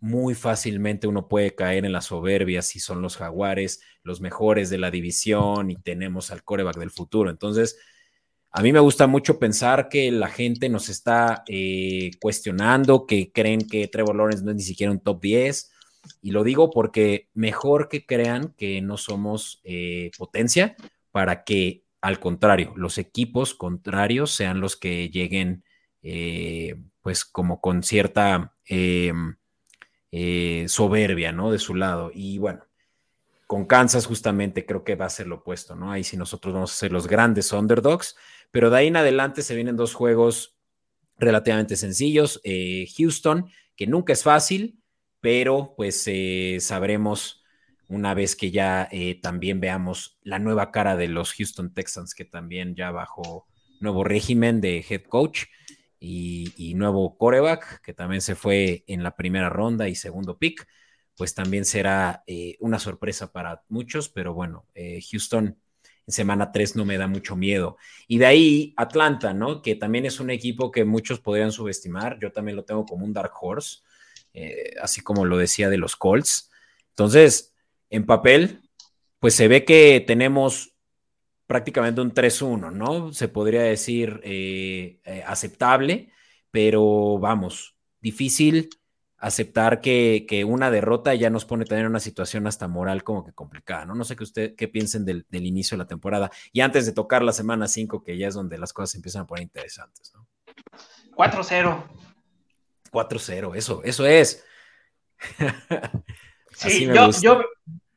[0.00, 4.78] muy fácilmente uno puede caer en la soberbia si son los jaguares los mejores de
[4.78, 7.30] la división y tenemos al coreback del futuro.
[7.30, 7.78] Entonces,
[8.52, 13.60] a mí me gusta mucho pensar que la gente nos está eh, cuestionando, que creen
[13.60, 15.70] que Trevor Lawrence no es ni siquiera un top 10.
[16.22, 20.74] Y lo digo porque mejor que crean que no somos eh, potencia
[21.12, 25.62] para que, al contrario, los equipos contrarios sean los que lleguen,
[26.02, 29.36] eh, pues, como con cierta em,
[30.66, 31.52] soberbia, ¿no?
[31.52, 32.10] De su lado.
[32.12, 32.64] Y bueno,
[33.50, 35.90] con Kansas justamente creo que va a ser lo opuesto, ¿no?
[35.90, 38.16] Ahí sí nosotros vamos a ser los grandes underdogs
[38.50, 40.56] pero de ahí en adelante se vienen dos juegos
[41.20, 42.40] relativamente sencillos.
[42.44, 44.80] Eh, Houston, que nunca es fácil,
[45.20, 47.42] pero pues eh, sabremos
[47.88, 52.24] una vez que ya eh, también veamos la nueva cara de los Houston Texans, que
[52.24, 53.46] también ya bajo
[53.80, 55.44] nuevo régimen de head coach
[55.98, 60.66] y, nuevo coreback, que también se fue en la primera ronda y segundo pick,
[61.16, 62.24] pues también será
[62.60, 64.66] una sorpresa para muchos, pero bueno,
[65.10, 65.58] Houston
[66.06, 67.76] semana 3 no me da mucho miedo.
[68.08, 69.62] Y de ahí Atlanta, ¿no?
[69.62, 72.18] Que también es un equipo que muchos podrían subestimar.
[72.20, 73.78] Yo también lo tengo como un dark horse,
[74.34, 76.50] eh, así como lo decía de los Colts.
[76.90, 77.54] Entonces,
[77.90, 78.60] en papel,
[79.18, 80.74] pues se ve que tenemos
[81.46, 83.12] prácticamente un 3-1, ¿no?
[83.12, 86.12] Se podría decir eh, eh, aceptable,
[86.50, 88.70] pero vamos, difícil
[89.20, 93.32] aceptar que, una derrota ya nos pone también en una situación hasta moral como que
[93.32, 93.94] complicada, ¿no?
[93.94, 97.22] No sé qué usted qué piensen del, inicio de la temporada y antes de tocar
[97.22, 100.26] la semana 5, que ya es donde las cosas empiezan a poner interesantes, ¿no?
[101.14, 101.84] 4-0.
[102.90, 104.44] 4-0, eso, eso es.
[106.52, 107.44] sí, yo, yo,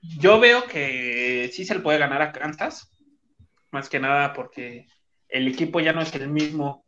[0.01, 2.91] yo veo que sí se le puede ganar a Kansas,
[3.71, 4.87] más que nada porque
[5.29, 6.83] el equipo ya no es el mismo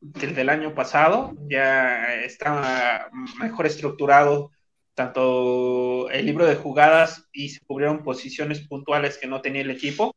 [0.00, 4.50] desde el año pasado, ya está mejor estructurado
[4.94, 10.16] tanto el libro de jugadas y se cubrieron posiciones puntuales que no tenía el equipo.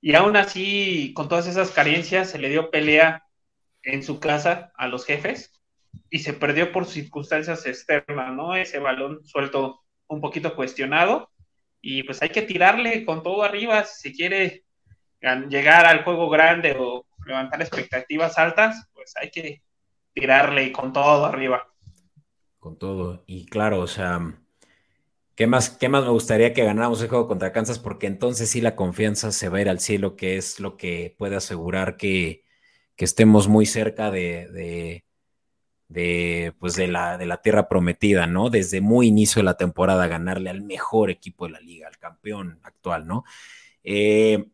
[0.00, 3.22] Y aún así, con todas esas carencias, se le dio pelea
[3.82, 5.52] en su casa a los jefes
[6.10, 8.56] y se perdió por circunstancias externas, ¿no?
[8.56, 11.30] Ese balón suelto un poquito cuestionado
[11.80, 14.64] y pues hay que tirarle con todo arriba si quiere
[15.48, 19.62] llegar al juego grande o levantar expectativas altas, pues hay que
[20.12, 21.68] tirarle con todo arriba.
[22.58, 23.24] Con todo.
[23.26, 24.20] Y claro, o sea,
[25.34, 27.78] ¿qué más, qué más me gustaría que ganáramos el juego contra Kansas?
[27.78, 31.14] Porque entonces sí la confianza se va a ir al cielo, que es lo que
[31.18, 32.44] puede asegurar que,
[32.96, 35.02] estemos muy cerca de,
[35.88, 38.48] de, pues de la, de la tierra prometida, ¿no?
[38.48, 42.58] Desde muy inicio de la temporada, ganarle al mejor equipo de la liga, al campeón
[42.62, 43.24] actual, ¿no?
[43.84, 44.46] Eh,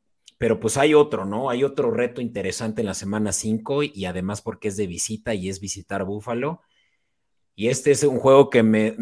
[0.42, 1.50] pero pues hay otro, ¿no?
[1.50, 5.48] Hay otro reto interesante en la semana 5 y además porque es de visita y
[5.48, 6.62] es visitar Búfalo.
[7.54, 8.96] Y este es un juego que me,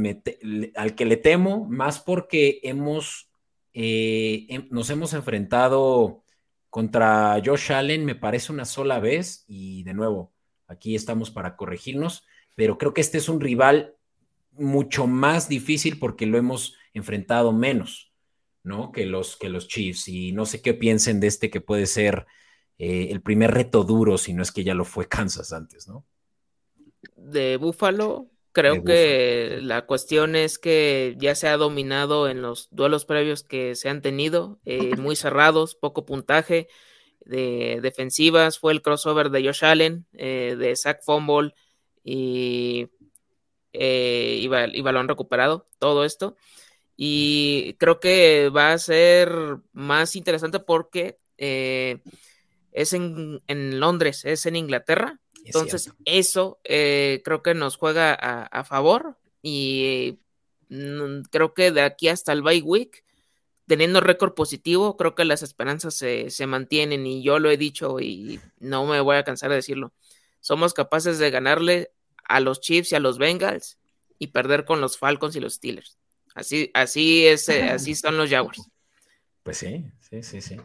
[0.76, 3.30] al que le temo, más porque hemos,
[3.72, 6.24] eh, em, nos hemos enfrentado
[6.68, 10.34] contra Josh Allen, me parece una sola vez, y de nuevo,
[10.66, 13.94] aquí estamos para corregirnos, pero creo que este es un rival
[14.52, 18.09] mucho más difícil porque lo hemos enfrentado menos,
[18.62, 18.92] ¿no?
[18.92, 20.08] Que los, que los Chiefs.
[20.08, 22.26] Y no sé qué piensen de este que puede ser
[22.78, 26.04] eh, el primer reto duro, si no es que ya lo fue Kansas antes, ¿no?
[27.16, 33.04] De Buffalo, creo que la cuestión es que ya se ha dominado en los duelos
[33.04, 36.68] previos que se han tenido, eh, muy cerrados, poco puntaje
[37.24, 41.54] de defensivas, fue el crossover de Josh Allen, eh, de Zach Fumble
[42.02, 42.88] y,
[43.72, 44.48] eh, y,
[44.82, 46.36] balón recuperado, todo esto.
[47.02, 49.32] Y creo que va a ser
[49.72, 52.02] más interesante porque eh,
[52.72, 53.40] es en,
[53.80, 55.18] Londres, es en Inglaterra.
[55.46, 60.18] Entonces, eso creo que nos juega a, favor y
[60.68, 63.02] mm, creo que de aquí hasta el bye week
[63.70, 68.40] teniendo récord positivo, creo que las esperanzas se, mantienen y yo lo he dicho y
[68.58, 69.92] no me voy a cansar de decirlo.
[70.40, 71.92] Somos capaces de ganarle
[72.24, 73.78] a los Chiefs y a los Bengals
[74.18, 75.99] y perder con los Falcons y los Steelers.
[76.34, 78.62] Así, así es, eh, así son los Jaguars.
[79.42, 80.56] Pues sí, sí, sí, sí.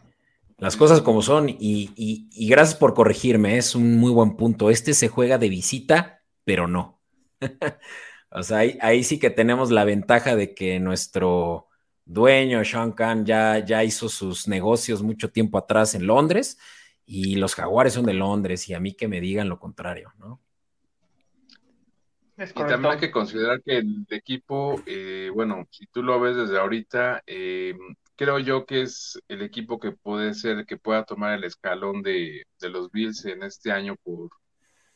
[0.58, 4.70] Las cosas como son y, gracias por corregirme, es un muy buen punto.
[4.70, 7.02] Este se juega de visita, pero no.
[8.32, 11.68] o sea, ahí sí que tenemos la ventaja de que nuestro
[12.06, 16.58] dueño, Sean Khan, ya, ya hizo sus negocios mucho tiempo atrás en Londres
[17.06, 20.42] y los jaguares son de Londres y a mí que me digan lo contrario, ¿no?
[22.38, 26.60] Y también hay que considerar que el equipo, eh, bueno, si tú lo ves desde
[26.60, 27.76] ahorita, eh,
[28.16, 32.46] creo yo que es el equipo que puede ser, que pueda tomar el escalón de,
[32.60, 34.30] de los Bills en este año por,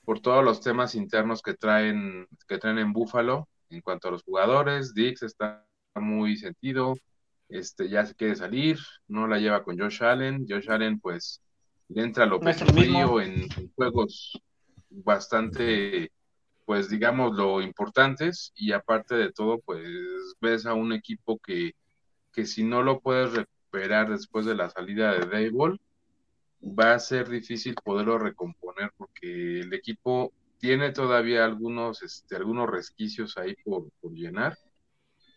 [0.03, 4.23] por todos los temas internos que traen, que traen en Búfalo en cuanto a los
[4.23, 4.93] jugadores.
[4.93, 5.65] Dix está
[5.95, 6.95] muy sentido,
[7.49, 11.41] este, ya se quiere salir, no la lleva con Josh Allen, Josh Allen pues
[11.89, 14.39] le entra lo que frío en, juegos
[14.89, 16.11] bastante,
[16.69, 19.87] pues digamos, lo importantes y aparte de todo, pues
[20.39, 21.73] ves a un equipo que,
[22.31, 25.81] que si no lo puedes recuperar después de la salida de Dayball,
[26.61, 33.35] va a ser difícil poderlo recomponer porque el equipo tiene todavía algunos, este, algunos resquicios
[33.39, 34.55] ahí por, por llenar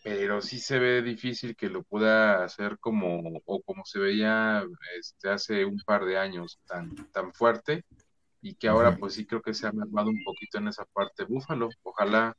[0.05, 4.67] pero sí se ve difícil que lo pueda hacer como o como se veía
[4.99, 7.85] este, hace un par de años tan tan fuerte
[8.43, 11.25] y que ahora pues sí creo que se ha mermado un poquito en esa parte
[11.25, 11.71] Búfalo.
[11.83, 12.37] Ojalá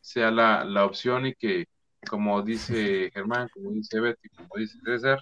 [0.00, 1.66] sea la, la opción y que
[2.08, 5.20] como dice Germán como dice Betty como dice César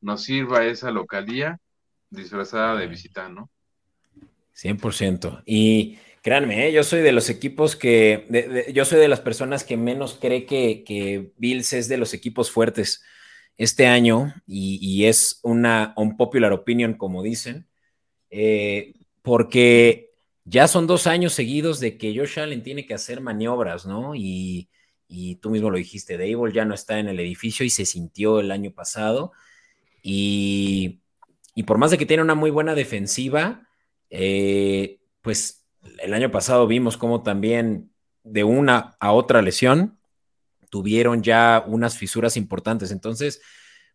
[0.00, 1.60] nos sirva esa localía
[2.10, 3.48] disfrazada de visita no
[4.56, 6.72] 100% y Créanme, ¿eh?
[6.72, 11.32] yo soy de los equipos que, yo soy de las personas que menos cree que,
[11.36, 13.02] Bills es de los equipos fuertes
[13.56, 17.66] este año y, es una popular opinion, como dicen,
[18.30, 20.10] eh, porque
[20.44, 24.14] ya son dos años seguidos de que Josh Allen tiene que hacer maniobras, ¿no?
[24.14, 24.68] Y,
[25.40, 28.50] tú mismo lo dijiste, Dable ya no está en el edificio y se sintió el
[28.50, 29.32] año pasado.
[30.02, 31.00] Y,
[31.66, 33.68] por más de que tiene una muy buena defensiva,
[34.10, 35.64] eh, pues
[35.98, 37.90] el año pasado vimos cómo también
[38.24, 39.98] de una a otra lesión
[40.70, 42.90] tuvieron ya unas fisuras importantes.
[42.90, 43.42] Entonces,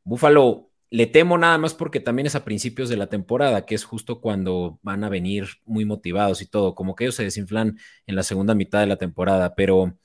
[0.04, 3.84] Búfalo, le temo nada más porque también es a principios de la temporada, que es
[3.84, 8.16] justo cuando van a venir muy motivados y todo, como que ellos se desinflan en
[8.16, 9.98] la segunda mitad de la temporada, pero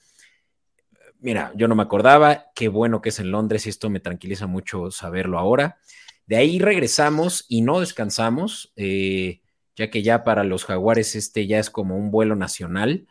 [1.21, 4.47] mira, yo no me acordaba, qué bueno que es en Londres y esto me tranquiliza
[4.47, 5.79] mucho saberlo ahora.
[6.27, 8.73] De ahí regresamos y no descansamos.
[8.77, 9.43] Eh,
[9.77, 13.07] ya que ya para los jaguares este ya es como un vuelo nacional.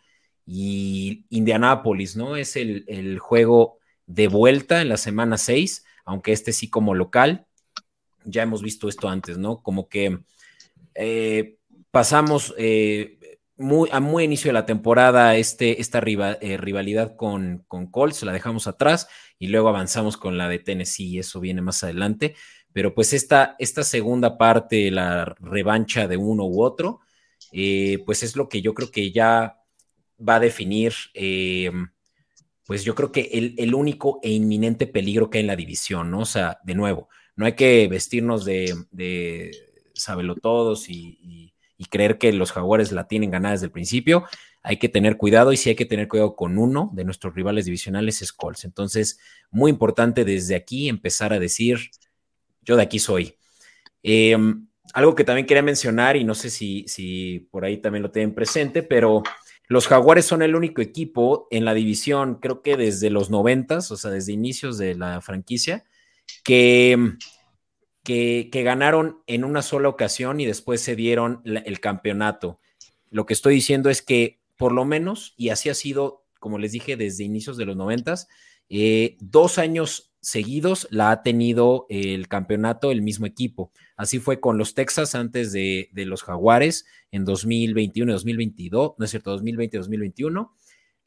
[0.46, 2.36] Y Indianápolis, ¿no?
[2.36, 7.48] Es el, juego de vuelta en la semana 6, aunque este sí como local.
[8.26, 9.62] Ya hemos visto esto antes, ¿no?
[9.62, 10.20] Como que
[10.96, 11.58] eh,
[11.92, 17.90] pasamos eh, muy, a muy inicio de la temporada este, esta eh, rivalidad con, con
[17.92, 19.08] Colts, la dejamos atrás
[19.40, 22.36] y luego avanzamos con la de Tennessee y eso viene más adelante.
[22.74, 27.02] Pero pues esta, esta segunda parte, la revancha de uno u otro,
[28.06, 29.58] pues es lo que yo creo que ya
[30.18, 30.94] va a definir,
[32.66, 36.20] pues yo creo que el, único e inminente peligro que hay en la división, ¿no?
[36.20, 39.52] O sea, de nuevo, no hay que vestirnos de, de
[40.42, 44.26] todos y, y, creer que los jaguares la tienen ganada desde el principio.
[44.64, 47.66] Hay que tener cuidado y si hay que tener cuidado con uno de nuestros rivales
[47.66, 48.66] divisionales es Colts.
[48.66, 49.20] Entonces,
[49.50, 51.80] muy importante desde aquí empezar a decir,
[52.62, 53.36] yo de aquí soy.
[54.04, 58.12] Em, algo que también quería mencionar, y no sé si, si por ahí también lo
[58.12, 59.24] tienen presente, pero
[59.68, 63.98] los Jaguares son el único equipo en la división, creo que desde los noventas, o
[63.98, 65.86] sea, desde inicios de la franquicia,
[66.44, 67.14] que,
[68.04, 72.60] que, ganaron en una sola ocasión y después se dieron el campeonato.
[73.10, 76.74] Lo que estoy diciendo es que por lo menos, y así ha sido como les
[76.74, 78.28] dije, desde inicios de los noventas.
[78.68, 83.72] Eh, dos años seguidos la ha tenido el campeonato el mismo equipo.
[83.96, 89.12] Así fue con los Texas antes de, los Jaguares en 2021 y 2022, no es
[89.12, 90.52] cierto, 2020 y 2021.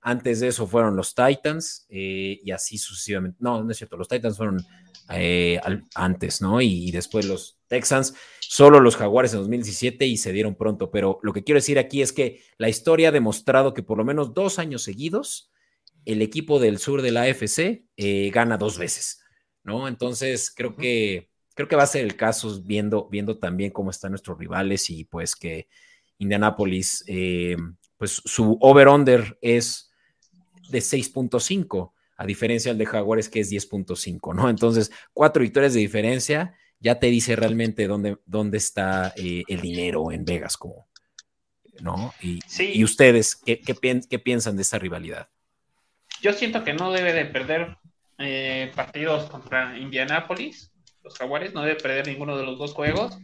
[0.01, 3.39] Antes de eso fueron los Titans eh, y así sucesivamente.
[3.41, 4.65] No, no es cierto, los Titans fueron
[5.11, 5.61] eh,
[5.95, 6.61] antes, ¿no?
[6.61, 10.91] Y, después los Texans, solo los Jaguares en 2017 y se dieron pronto.
[10.91, 14.05] Pero lo que quiero decir aquí es que la historia ha demostrado que por lo
[14.05, 15.51] menos dos años seguidos
[16.05, 19.23] el equipo del sur de la AFC eh, gana dos veces,
[19.63, 19.89] ¿no?
[19.89, 24.13] Entonces creo que creo que va a ser el caso viendo, viendo también cómo están
[24.13, 25.69] nuestros rivales y pues que
[26.19, 27.05] Indianapolis,
[27.97, 29.91] pues su over-under es
[30.69, 34.49] de 6.5, a diferencia del de Jaguares que es 10.5, ¿no?
[34.49, 40.13] Entonces, cuatro victorias de diferencia ya te dice realmente dónde, dónde está eh, el dinero
[40.13, 40.89] en Vegas, como,
[41.81, 42.13] ¿no?
[42.21, 45.29] Y, y ustedes, ¿qué, qué, piensan de esta rivalidad?
[46.21, 47.79] Yo siento que no debe de perder
[48.19, 53.19] eh, partidos contra Indianapolis, los Jaguares, no debe perder ninguno de los dos juegos.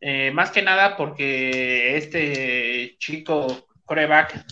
[0.00, 4.44] Eh, más que nada porque este chico coreback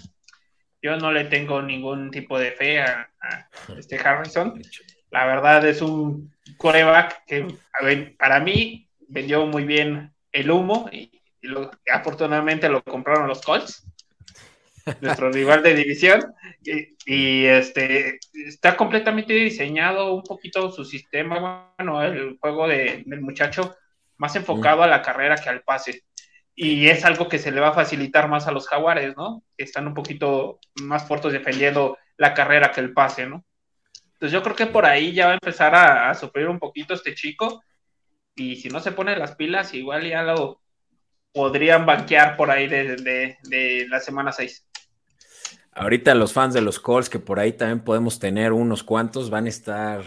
[0.83, 3.11] yo no le tengo ningún tipo de fe a,
[3.79, 4.61] este Harrison.
[5.11, 7.47] La verdad es un coreback que
[8.19, 11.11] para mí vendió muy bien el humo y,
[11.93, 13.87] afortunadamente lo compraron los Colts,
[15.01, 16.35] nuestro rival de división.
[16.63, 23.75] Y, este está completamente diseñado un poquito su sistema, bueno, el juego del muchacho
[24.17, 26.05] más enfocado a la carrera que al pase
[26.63, 29.43] y es algo que se le va a facilitar más a los jaguares, ¿no?
[29.57, 33.47] Que están un poquito más fuertes defendiendo la carrera que el pase, ¿no?
[34.13, 37.15] Entonces yo creo que por ahí ya va a empezar a, sufrir un poquito este
[37.15, 37.63] chico
[38.35, 40.61] y si no se pone las pilas, igual ya lo
[41.33, 44.67] podrían banquear por ahí de, de la semana 6.
[45.73, 49.47] Ahorita los fans de los Colts, que por ahí también podemos tener unos cuantos, van
[49.47, 50.03] a estar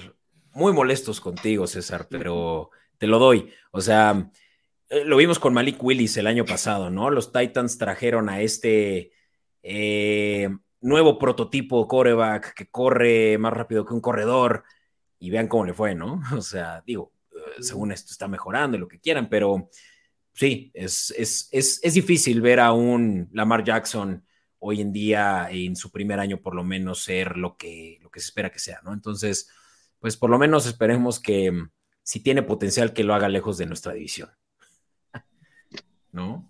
[0.51, 3.51] muy molestos contigo, César, pero te lo doy.
[3.71, 4.29] O sea,
[5.05, 7.09] lo vimos con Malik Willis el año pasado, ¿no?
[7.09, 9.11] Los Titans trajeron a este
[9.63, 10.49] eh,
[10.81, 14.63] nuevo prototipo coreback que corre más rápido que un corredor
[15.19, 16.21] y vean cómo le fue, ¿no?
[16.37, 19.69] O sea, digo, eh, según esto está mejorando y lo que quieran, pero
[20.33, 24.25] sí, es, es, es, difícil ver a un Lamar Jackson
[24.59, 28.19] hoy en día, en su primer año por lo menos, ser lo que, lo que
[28.19, 28.93] se espera que sea, ¿no?
[28.93, 29.49] Entonces,
[29.99, 31.69] pues por lo menos esperemos que mm,
[32.03, 34.29] si tiene potencial que lo haga lejos de nuestra división.
[36.13, 36.49] ¿No?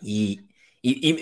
[0.00, 0.40] Y,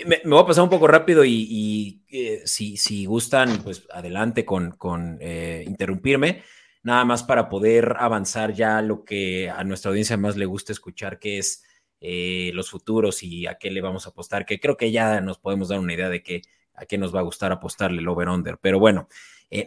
[0.05, 5.63] me, voy a pasar un poco rápido y, eh, si, gustan, pues adelante con, eh,
[5.65, 6.43] interrumpirme,
[6.83, 11.17] nada más para poder avanzar ya lo que a nuestra audiencia más le gusta escuchar,
[11.17, 11.63] que es
[12.01, 15.39] eh, los futuros y a qué le vamos a apostar, que creo que ya nos
[15.39, 16.41] podemos dar una idea de que,
[16.75, 18.57] a qué nos va a gustar apostarle el over-under.
[18.57, 19.07] Pero bueno,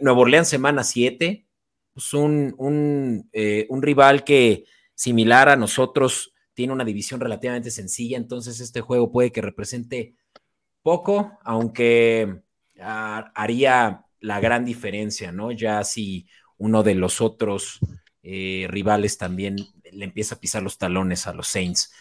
[0.01, 1.47] Nuevo Orleans semana 7,
[1.93, 8.81] pues un, un rival que similar a nosotros tiene una división relativamente sencilla, entonces este
[8.81, 10.15] juego puede que represente
[10.81, 12.41] poco, aunque
[12.81, 15.51] ah, haría la gran diferencia, ¿no?
[15.51, 16.27] Ya si
[16.57, 17.77] uno de los otros
[18.23, 19.57] eh, rivales también
[19.91, 21.93] le empieza a pisar los talones a los Saints,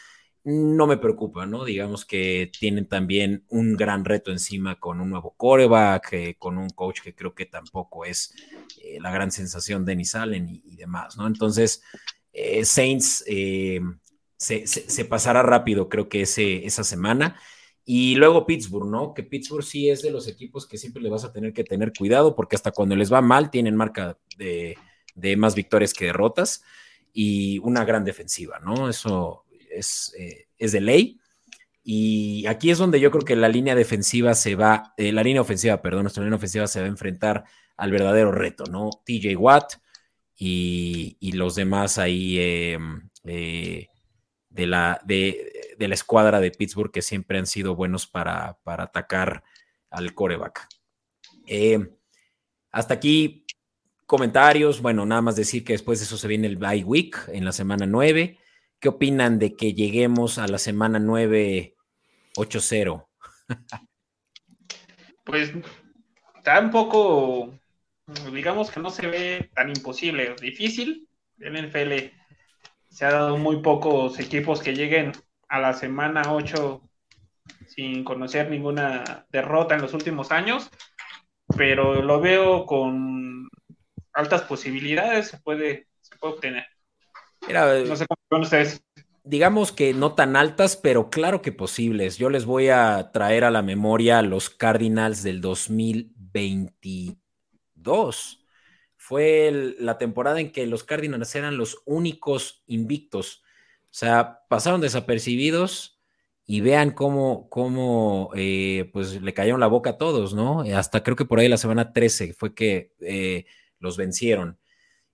[0.43, 1.63] no me preocupa, ¿no?
[1.67, 6.71] Digamos que tienen también un gran reto encima con un nuevo coreback, eh, con un
[6.71, 8.35] coach que creo que tampoco es
[8.83, 11.27] eh, la gran sensación, Denis Allen y, y demás, ¿no?
[11.27, 11.83] Entonces,
[12.65, 13.25] Saints
[14.37, 17.41] se, pasará rápido, creo que ese, esa semana.
[17.85, 19.15] Y luego Pittsburgh, ¿no?
[19.15, 21.93] Que Pittsburgh sí es de los equipos que siempre le vas a tener que tener
[21.97, 24.77] cuidado, porque hasta cuando les va mal tienen marca de,
[25.37, 26.65] más victorias que derrotas
[27.13, 28.89] y una gran defensiva, ¿no?
[28.89, 31.21] Eso es, eh, es, de ley.
[31.85, 35.43] Y aquí es donde yo creo que la línea defensiva se va, eh, la línea
[35.43, 37.45] ofensiva, perdón, nuestra línea ofensiva se va a enfrentar
[37.77, 38.91] al verdadero reto, ¿no?
[39.05, 39.75] TJ Watt
[40.37, 42.39] y, los demás ahí.
[42.41, 43.87] Em, eh,
[44.57, 49.45] de la, de, la escuadra de Pittsburgh que siempre han sido buenos para, atacar
[49.91, 50.67] al coreback.
[51.47, 51.91] Eh,
[52.73, 53.45] hasta aquí
[54.07, 54.81] comentarios.
[54.81, 57.53] Bueno, nada más decir que después de eso se viene el bye week en la
[57.53, 58.39] semana 9.
[58.81, 61.77] ¿Qué opinan de que lleguemos a la semana 9
[62.37, 63.07] 8-0?
[65.25, 65.53] pues
[66.37, 67.59] está un poco,
[68.33, 71.09] digamos que no se ve tan imposible, difícil.
[71.39, 72.11] El NFL
[72.97, 75.13] se ha dado muy pocos equipos que lleguen
[75.49, 76.81] a la semana 8
[77.67, 80.71] sin conocer ninguna derrota en los últimos años,
[81.55, 83.51] pero lo veo con
[84.15, 86.65] altas posibilidades, se puede, se puede obtener.
[87.87, 88.83] no sé cómo ustedes.
[89.25, 92.17] Digamos que no tan altas, pero claro que posibles.
[92.17, 97.19] Yo les voy a traer a la memoria los Cardinals del 2020
[99.07, 103.43] 22 fue la temporada en que los Cardinals eran los únicos invictos.
[103.85, 106.01] O sea, pasaron desapercibidos
[106.45, 110.63] y vean cómo, cómo eh, pues le cayeron la boca a todos, ¿no?
[110.75, 113.47] Hasta creo que por ahí la semana 13 fue que eh,
[113.79, 114.59] los vencieron.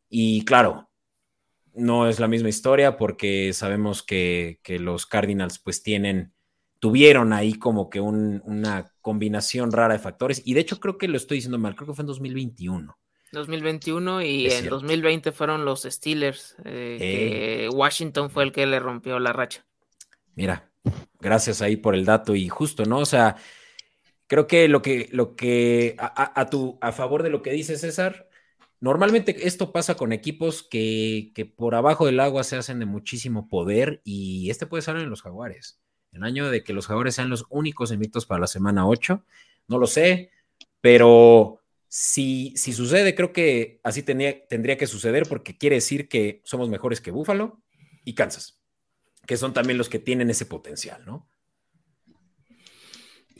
[0.08, 0.90] Y claro,
[1.74, 6.32] no es la misma historia porque sabemos que, los Cardinals pues tienen,
[6.80, 10.42] tuvieron ahí como que una combinación rara de factores.
[10.44, 12.96] Y de hecho creo que lo estoy diciendo mal, creo que fue en 2021.
[13.32, 16.56] 2021 y en 2020 fueron los Steelers.
[16.64, 19.66] Eh, Washington fue el que le rompió la racha.
[20.34, 20.70] Mira,
[21.20, 22.98] gracias ahí por el dato y justo, ¿no?
[22.98, 23.36] O sea,
[24.26, 28.28] creo que lo que, lo que a, tu, a favor de lo que dice César,
[28.82, 34.00] Normalmente esto pasa con equipos que, por abajo del agua se hacen de muchísimo poder
[34.02, 35.80] y este puede ser en los Jaguares.
[36.10, 39.24] El año de que los Jaguares sean los únicos invictos para la semana 8,
[39.68, 40.32] no lo sé,
[40.80, 41.61] pero
[41.94, 47.02] si, si sucede, creo que así tendría que suceder porque quiere decir que somos mejores
[47.02, 47.60] que Buffalo
[48.02, 48.58] y Kansas,
[49.26, 51.28] que son también los que tienen ese potencial, ¿no?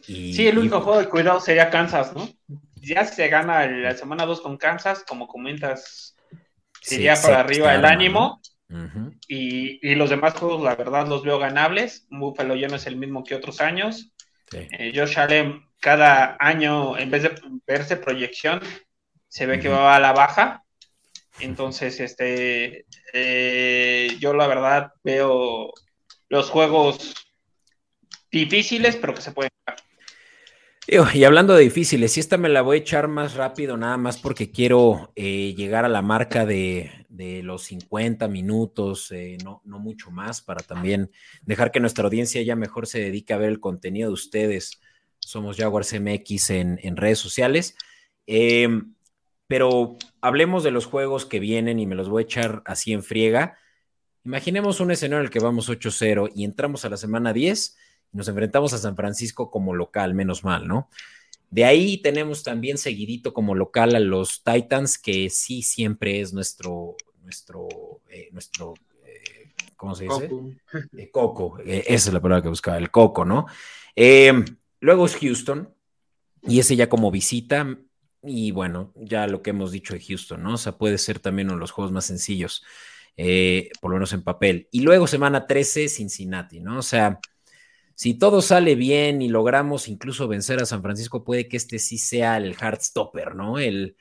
[0.03, 2.28] sí, el único juego de cuidado sería Kansas, ¿no?
[2.74, 6.14] ya se gana la semana 2 con Kansas, como comentas,
[6.78, 8.42] sería para arriba el ánimo.
[9.28, 12.07] y, los demás juegos, la verdad, los veo ganables.
[12.11, 14.12] Buffalo ya no es el mismo que otros años.
[14.53, 17.34] Eh, Josh Allen, cada año, en vez de
[17.66, 18.61] verse proyección,
[19.28, 20.64] se ve que va a la baja.
[21.40, 25.72] Entonces, este, eh, yo la verdad veo
[26.28, 27.14] los juegos
[28.30, 29.51] difíciles, pero que se pueden.
[30.84, 34.18] Y hablando de difíciles, si esta me la voy a echar más rápido, nada más
[34.18, 36.90] porque quiero eh, llegar a la marca de,
[37.44, 41.12] los 50 minutos, eh, no, no, mucho más, para también
[41.42, 44.80] dejar que nuestra audiencia ya mejor se dedique a ver el contenido de ustedes.
[45.20, 47.76] Somos Jaguars MX en, en redes sociales.
[48.26, 48.94] Em,
[49.46, 53.04] pero hablemos de los juegos que vienen y me los voy a echar así en
[53.04, 53.56] friega.
[54.24, 57.76] Imaginemos un escenario en el que vamos 8-0 y entramos a la semana 10
[58.12, 60.88] nos enfrentamos a San Francisco como local, menos mal, ¿no?
[61.52, 66.96] De ahí tenemos también seguidito como local a los Titans, que sí siempre es nuestro,
[67.22, 67.68] nuestro,
[68.08, 68.72] eh, nuestro,
[69.04, 70.28] eh, ¿cómo se dice?
[70.28, 70.50] Coco.
[70.96, 73.46] Eh, coco, esa es la palabra que buscaba, el coco, ¿no?
[74.80, 75.68] luego es Houston,
[76.40, 77.78] y ese ya como visita,
[78.22, 80.54] y bueno, ya lo que hemos dicho de Houston, ¿no?
[80.54, 82.64] O sea, puede ser también uno de los juegos más sencillos,
[83.80, 84.68] por lo menos en papel.
[84.72, 86.78] Y luego semana 13, Cincinnati, ¿no?
[86.78, 87.20] O sea,
[88.03, 91.98] si todo sale bien y logramos incluso vencer a San Francisco, puede que este sí
[91.98, 93.61] sea el stopper, ¿no?
[93.61, 93.94] El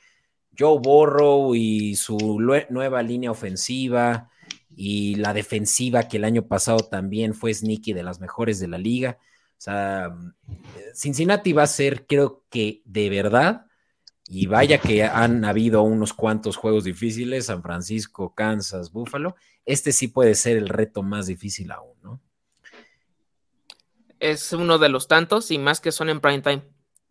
[0.58, 4.32] Joe Borrow y su nueva línea ofensiva
[4.76, 8.80] y la defensiva que el año pasado también fue sneaky de las mejores de la
[8.80, 9.20] liga.
[9.20, 10.16] O sea,
[10.95, 13.68] Cincinnati va a ser, creo que de verdad,
[14.28, 20.08] y vaya que han habido unos cuantos juegos difíciles, San Francisco, Kansas, Buffalo, este sí
[20.08, 22.20] puede ser el reto más difícil aún, ¿no?
[24.22, 26.63] Es uno de los tantos y más que son en prime time.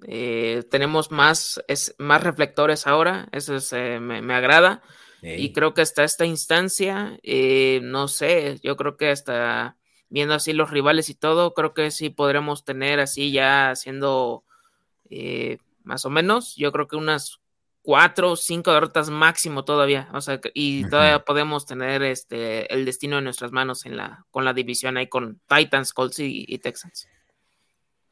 [0.07, 4.83] Eh, tenemos más, es, más reflectores ahora, eso eh, me, agrada.
[5.23, 9.77] Y creo que hasta esta instancia, eh, no sé, yo creo que hasta
[10.09, 14.45] viendo así los rivales y todo, creo que sí podremos tener así ya haciendo
[15.83, 17.40] más o menos, yo creo que unas
[17.83, 20.09] cuatro o cinco derrotas máximo todavía.
[20.13, 24.45] O sea, y todavía podemos tener este el destino en nuestras manos en la, con
[24.45, 27.09] la división ahí con Titans, Colts y, Texans.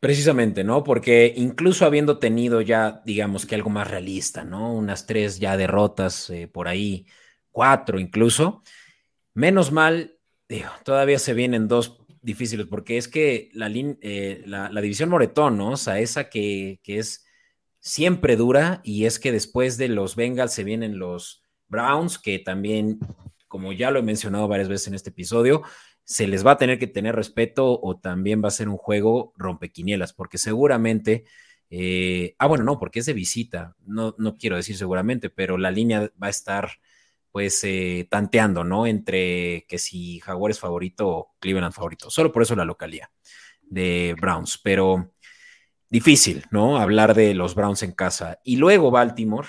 [0.01, 0.85] Precisamente, ¿no?
[0.85, 4.73] Porque incluso habiendo tenido ya, digamos que algo más realista, ¿no?
[4.73, 7.07] Unas tres ya derrotas eh, por ahí,
[7.51, 8.63] cuatro incluso.
[9.35, 10.17] Menos mal,
[10.49, 15.59] digo, todavía se vienen dos difíciles, porque es que la, eh, la, la división Moretón,
[15.59, 15.71] ¿no?
[15.71, 17.28] O sea, esa que, que es
[17.89, 22.99] siempre dura y es que después de los Bengals se vienen los Browns, que también,
[23.49, 25.63] como ya lo he mencionado varias veces en este episodio,
[26.05, 29.33] se les va a tener que tener respeto o también va a ser un juego
[29.37, 31.25] rompequinielas, porque seguramente,
[31.71, 35.71] eh, ah, bueno, no, porque es de visita, no, no quiero decir seguramente, pero la
[35.71, 36.71] línea va a estar
[37.33, 38.87] pues eh, tanteando, ¿no?
[38.87, 43.11] Entre que si Jaguar es favorito o Cleveland favorito, solo por eso la localía
[43.63, 45.13] de Browns, pero
[45.91, 46.79] difícil, ¿no?
[46.79, 48.41] Hablar de los Browns en casa.
[48.45, 49.49] Y luego Baltimore,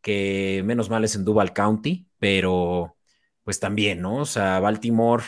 [0.00, 2.96] que menos mal es en Duval County, pero
[3.42, 4.16] pues también, ¿no?
[4.16, 5.24] O sea, Baltimore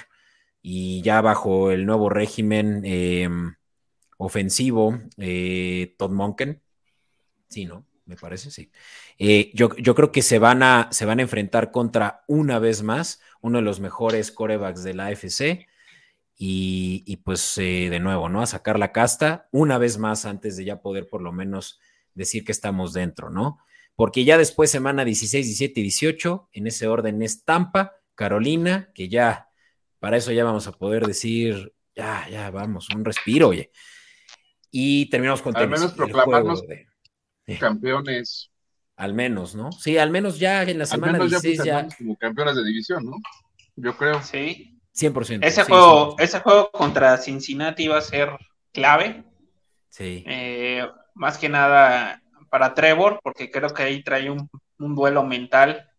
[0.62, 3.54] y ya bajo el nuevo régimen em,
[4.18, 6.62] ofensivo, eh, Todd Monken,
[7.48, 7.86] sí, ¿no?
[8.07, 8.70] Me parece, sí.
[9.18, 12.82] Eh, yo, yo, creo que se van, a, se van a enfrentar contra, una vez
[12.82, 15.66] más, uno de los mejores corebacks de la AFC
[16.39, 18.43] y, pues eh, de nuevo, ¿no?
[18.43, 21.80] A sacar la casta una vez más antes de ya poder por lo menos
[22.14, 23.59] decir que estamos dentro, ¿no?
[23.95, 29.09] Porque ya después, semana 16, 17 y 18, en ese orden es Tampa, Carolina, que
[29.09, 29.49] ya,
[29.99, 33.70] para eso ya vamos a poder decir, ya, ya, vamos, un respiro, oye.
[34.70, 36.62] Y terminamos con Al menos proclamarnos
[37.59, 38.51] campeones.
[38.97, 39.72] Al menos, ¿no?
[39.72, 43.16] Sí, al menos ya en la semana 16 ya, Como campeones de división, ¿no?
[43.76, 44.22] Yo creo.
[44.22, 44.75] Sí.
[44.97, 45.44] 100%.
[45.44, 46.22] Ese, juego, 100%.
[46.22, 48.30] ese juego contra Cincinnati va a ser
[48.72, 49.24] clave.
[49.90, 50.24] Sí.
[50.26, 55.90] Eh, más que nada para Trevor, porque creo que ahí trae un, un duelo mental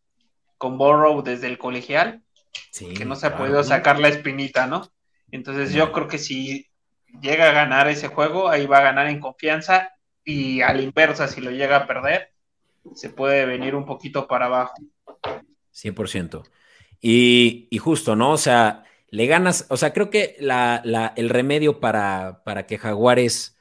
[0.58, 2.24] con Burrow desde el colegial,
[2.72, 3.46] sí, que no se ha claro.
[3.46, 4.90] podido sacar la espinita, ¿no?
[5.32, 6.68] Entonces yo creo que si
[7.22, 9.92] llega a ganar ese juego, ahí va a ganar en confianza
[10.24, 12.32] y a la inversa, si lo llega a perder,
[12.96, 14.74] se puede venir un poquito para abajo.
[15.74, 16.44] 100%.
[17.00, 18.32] Y, y justo, ¿no?
[18.32, 22.78] O sea, le ganas, o sea, creo que la, la, el remedio para, para que
[22.78, 23.56] Jaguares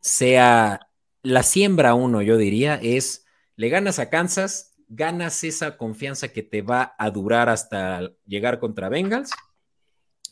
[0.00, 0.88] sea
[1.22, 6.62] la siembra uno, yo diría, es le ganas a Kansas, ganas esa confianza que te
[6.62, 9.30] va a durar hasta llegar contra Bengals,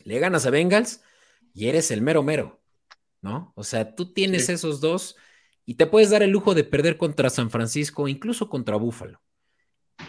[0.03, 1.01] le ganas a Bengals
[1.53, 2.61] y eres el mero mero,
[3.21, 3.53] ¿no?
[3.55, 4.53] O sea, tú tienes Sí.
[4.53, 5.15] esos dos
[5.65, 9.21] y te puedes dar el lujo de perder contra San Francisco, incluso contra Buffalo,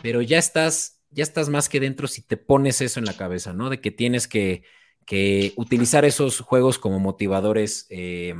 [0.02, 3.52] pero ya estás, ya estás más que dentro si te pones eso en la cabeza,
[3.52, 3.70] ¿no?
[3.70, 4.64] De que tienes que,
[5.06, 8.34] que utilizar esos juegos como motivadores eh,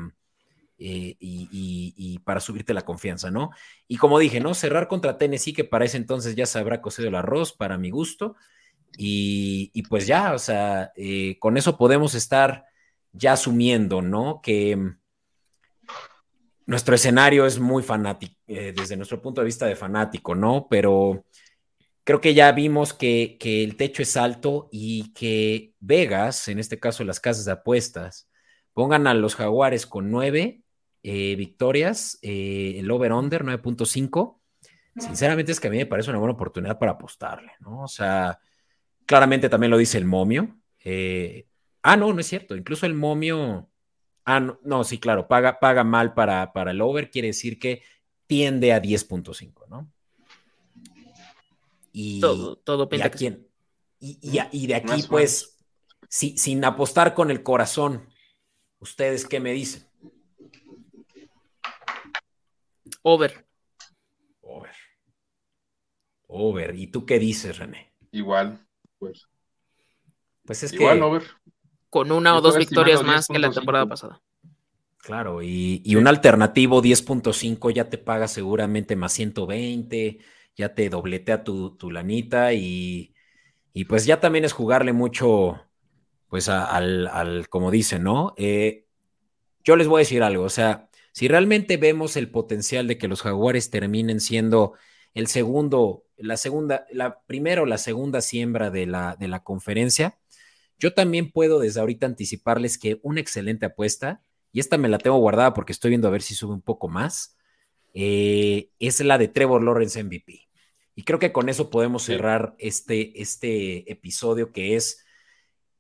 [0.79, 3.51] eh, y, para subirte la confianza, ¿no?
[3.87, 4.55] Y como dije, ¿no?
[4.55, 7.91] Cerrar contra Tennessee, que para ese entonces ya se habrá cocido el arroz, para mi
[7.91, 8.37] gusto.
[8.97, 12.67] Y, pues ya, o sea, eh, con eso podemos estar
[13.13, 14.41] ya asumiendo, ¿no?
[14.43, 14.99] Que mm,
[16.67, 20.67] nuestro escenario es muy fanático, desde nuestro punto de vista de fanático, ¿no?
[20.71, 21.25] Pero
[22.05, 26.79] creo que ya vimos que, que el techo es alto y que Vegas, en este
[26.79, 28.29] caso las casas de apuestas,
[28.75, 30.63] pongan a los jaguares con nueve
[31.03, 34.41] eh, victorias, eh, el over-under 9.5.
[34.97, 37.83] Sinceramente es que a mí me parece una buena oportunidad para apostarle, ¿no?
[37.83, 38.39] O sea,
[39.05, 40.57] claramente también lo dice el momio.
[40.85, 41.47] Eh,
[41.83, 42.57] ah, no, no es cierto.
[42.57, 43.69] Incluso el momio.
[44.25, 47.83] Ah, no, no sí, claro, paga, paga mal para, para el over, quiere decir que
[48.27, 49.93] tiende a 10.5, ¿no?
[51.97, 52.97] Y, Todo, todo y,
[54.01, 55.61] y, y a- y de aquí, pues,
[56.09, 58.09] si- sin apostar con el corazón,
[58.81, 59.87] ¿ustedes qué me dicen?
[63.03, 63.47] Over.
[64.41, 64.71] Over.
[66.27, 66.75] Over.
[66.75, 67.93] ¿Y tú qué dices, René?
[68.11, 68.67] Igual,
[68.99, 69.29] pues.
[70.45, 71.23] Pues es igual, que, over.
[71.91, 73.55] Con una o dos victorias más que la 10.5.
[73.55, 74.21] temporada pasada.
[74.99, 80.19] claro, y, y un alternativo 10.5 ya te paga seguramente más 120,
[80.57, 83.15] ya te dobletea tu, tu lanita y,
[83.73, 85.61] y pues ya también es jugarle mucho,
[86.29, 88.35] pues al, al, como dicen, ¿no?
[88.37, 88.87] Eh,
[89.65, 93.09] yo les voy a decir algo, o sea, si realmente vemos el potencial de que
[93.09, 94.75] los jaguares terminen siendo
[95.15, 100.19] el segundo, la segunda, la primera o la segunda siembra de la, de la conferencia,
[100.79, 105.19] yo también puedo desde ahorita anticiparles que una excelente apuesta, y esta me la tengo
[105.19, 107.37] guardada porque estoy viendo a ver si sube un poco más,
[107.95, 110.44] eh, es la de Trevor Lawrence MVP.
[110.95, 112.13] Y creo que con eso podemos Sí.
[112.13, 115.05] cerrar este, este episodio que es,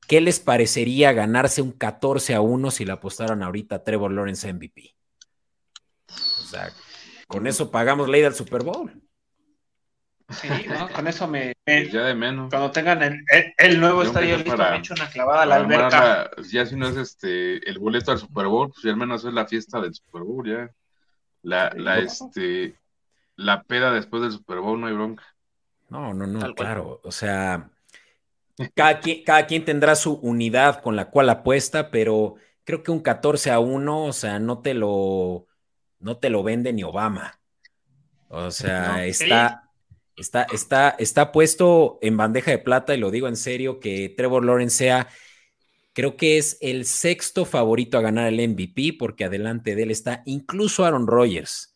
[0.08, 4.52] ¿qué les parecería ganarse un 14 a 1 si le apostaran ahorita a Trevor Lawrence
[4.52, 4.94] MVP?
[6.08, 6.70] O sea,
[7.28, 8.92] con eso pagamos ley del Super Bowl.
[10.30, 10.88] Sí, ¿no?
[11.04, 12.48] Con eso me, me- ya de menos.
[12.48, 15.46] cuando tengan el, el- el nuevo Yo estadio listo, para- me echo una clavada a
[15.46, 15.90] la alberca.
[16.00, 19.22] la- ya si no es este el boleto al Super Bowl, pues ya al menos
[19.26, 20.70] es la fiesta del Super Bowl, ya.
[21.42, 22.74] La, la, este,
[23.36, 25.24] la peda después del Super Bowl, no hay bronca.
[25.88, 26.68] No, no, no, Tal cual.
[26.68, 27.00] claro.
[27.04, 27.70] O sea,
[28.74, 33.00] cada quien, cada quien tendrá su unidad con la cual apuesta, pero creo que un
[33.00, 35.46] 14 a 1, o sea, no te lo,
[35.98, 37.40] no te lo vende ni Obama.
[38.28, 39.70] O sea, No, está,
[40.16, 44.44] está, está, está puesto en bandeja de plata, y lo digo en serio, que Trevor
[44.44, 45.08] Lawrence sea,
[45.92, 50.22] creo que es el sexto favorito a ganar el MVP, porque adelante de él está
[50.26, 51.73] incluso Aaron Rodgers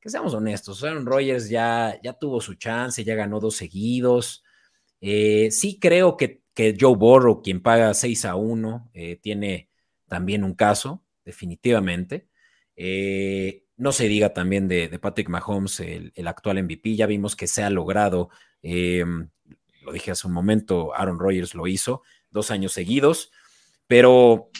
[0.00, 4.44] que seamos honestos, Aaron Rodgers ya, ya tuvo su chance, ya ganó dos seguidos.
[5.00, 9.68] Eh, sí creo que, que, Joe Burrow, quien paga 6 a 1, eh, tiene
[10.06, 12.28] también un caso, definitivamente.
[12.76, 17.62] Eh, no se diga también de, Patrick Mahomes, el, actual MVP, ya vimos que se
[17.62, 18.30] ha logrado,
[18.62, 23.30] lo dije hace un momento, Aaron Rodgers lo hizo, dos años seguidos,
[23.86, 24.50] pero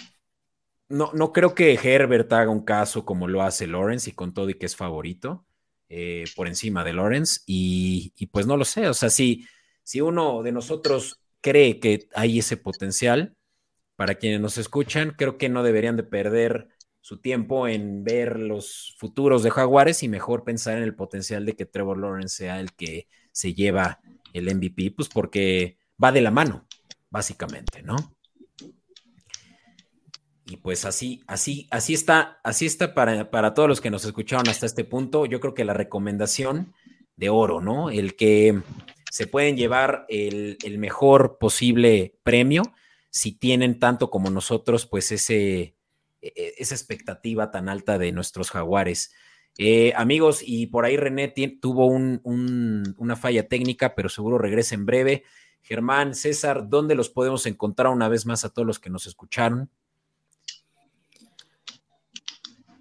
[0.88, 4.48] no, no creo que Herbert haga un caso como lo hace Lawrence y con todo
[4.50, 5.46] y que es favorito
[5.88, 7.40] eh, por encima de Lawrence.
[7.46, 8.88] Y, y, pues no lo sé.
[8.88, 9.46] O sea, si,
[9.82, 13.36] si uno de nosotros cree que hay ese potencial,
[13.98, 16.68] para quienes nos escuchan, creo que no deberían de perder
[17.00, 21.56] su tiempo en ver los futuros de Jaguares y mejor pensar en el potencial de
[21.56, 23.98] que Trevor Lawrence sea el que se lleva
[24.32, 26.64] el MVP, pues porque va de la mano,
[27.10, 27.96] básicamente, ¿no?
[30.68, 34.66] Pues así, así, así está, así está para, para todos los que nos escucharon hasta
[34.66, 35.24] este punto.
[35.24, 36.74] Yo creo que la recomendación
[37.16, 37.88] de oro, ¿no?
[37.88, 38.60] El que
[39.10, 42.64] se pueden llevar el, mejor posible premio
[43.08, 45.74] si tienen tanto como nosotros, pues ese,
[46.20, 49.14] e, esa expectativa tan alta de nuestros jaguares.
[49.56, 51.28] Eh, amigos, y por ahí René
[51.62, 55.24] tuvo una falla técnica, pero seguro regresa en breve.
[55.62, 59.70] Germán, César, ¿dónde los podemos encontrar una vez más a todos los que nos escucharon?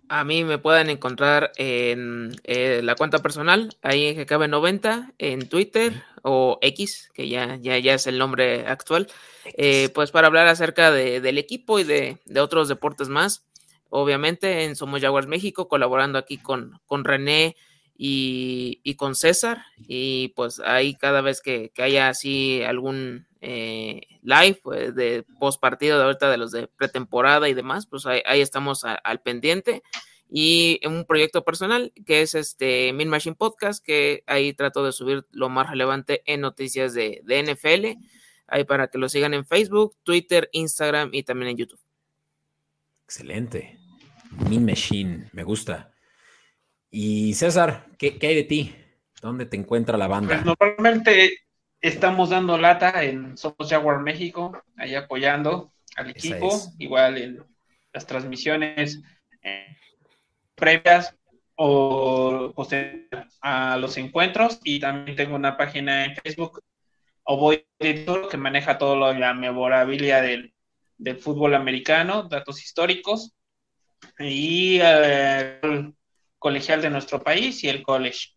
[0.10, 6.04] A mí me pueden encontrar en eh, la cuenta personal, ahí en GKB90, en Twitter
[6.22, 9.08] o X, que ya, ya, ya es el nombre actual,
[9.58, 13.44] eh, pues para hablar acerca del equipo y de, otros deportes más.
[13.90, 17.56] Obviamente en Somos Jaguars México, colaborando aquí con, con René
[17.98, 19.66] y, con César.
[19.88, 25.98] Y pues ahí cada vez que, haya así algún eh, live pues, de post partido
[25.98, 29.82] de ahorita de los de pretemporada y demás, pues ahí, estamos al pendiente.
[30.30, 35.26] Y un proyecto personal que es este Min Machine Podcast, que ahí trato de subir
[35.32, 38.04] lo más relevante en noticias de, de NFL.
[38.48, 41.80] Ahí para que lo sigan en Facebook, Twitter, Instagram y también en YouTube.
[43.06, 43.80] Excelente.
[44.50, 45.94] Min Machine, me gusta.
[46.90, 48.76] Y César, ¿qué, hay de ti?
[49.22, 50.36] ¿Dónde te encuentra la banda?
[50.36, 51.40] Pues normalmente
[51.82, 57.44] estamos dando lata en Somos Jaguar México, ahí apoyando al equipo, igual en
[57.94, 59.02] las transmisiones
[59.42, 59.76] eh,
[60.56, 61.16] previas
[61.56, 62.54] o
[63.42, 66.62] a los encuentros y también tengo una página en Facebook
[67.24, 70.54] o voy que maneja todo lo, la memorabilia del,
[70.98, 73.36] del, fútbol americano, datos históricos
[74.20, 75.60] y eh,
[76.48, 78.30] colegial de nuestro país y el college.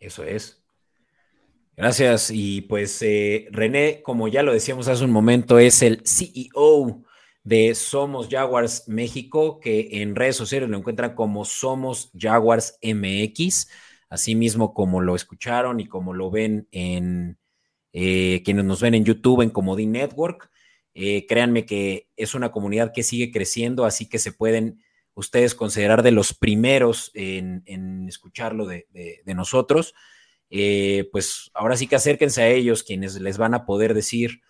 [0.00, 0.64] Eso es.
[1.76, 2.30] Gracias.
[2.32, 7.02] Y pues eh, René, como ya lo decíamos hace un momento, es el CEO
[7.44, 13.68] de Somos Jaguars México, que en redes sociales lo encuentran como Somos Jaguars MX,
[14.08, 17.36] así mismo como lo escucharon y como lo ven en
[17.92, 20.50] eh, quienes nos ven en YouTube en Comodín Network.
[20.94, 24.82] Eh, créanme que es una comunidad que sigue creciendo, así que se pueden
[25.14, 28.86] ustedes considerar de los primeros en, escucharlo de,
[29.26, 29.94] nosotros,
[30.50, 34.40] eh, pues ahora sí que acérquense a ellos, quienes les van a poder decir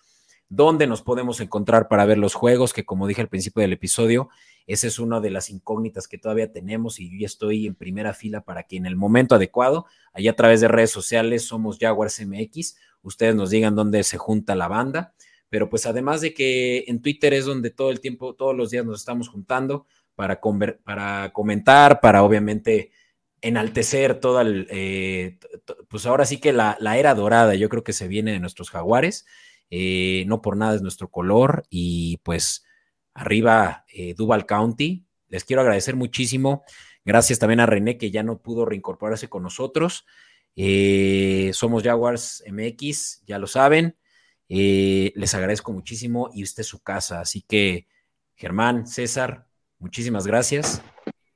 [0.49, 4.29] dónde nos podemos encontrar para ver los juegos, que como dije al principio del episodio,
[4.67, 8.13] esa es una de las incógnitas que todavía tenemos y yo ya estoy en primera
[8.13, 12.21] fila para que en el momento adecuado, allá a través de redes sociales, somos Jaguars
[12.25, 15.13] MX, ustedes nos digan dónde se junta la banda.
[15.49, 18.85] Pero pues además de que en Twitter es donde todo el tiempo, todos los días
[18.85, 19.85] nos estamos juntando,
[20.15, 20.39] para,
[20.83, 22.91] para comentar, para obviamente
[23.43, 25.37] enaltecer toda el, eh,
[25.89, 29.25] pues ahora sí que la, era dorada, yo creo que se viene de nuestros jaguares,
[29.69, 32.63] eh, no por nada es nuestro color y pues
[33.13, 36.63] arriba eh, Duval County, les quiero agradecer muchísimo,
[37.03, 40.05] gracias también a René que ya no pudo reincorporarse con nosotros,
[41.53, 43.97] somos Jaguars MX, ya lo saben,
[44.47, 47.87] les agradezco muchísimo y usted es su casa, así que
[48.35, 49.47] Germán, César,
[49.83, 50.81] Muchísimas gracias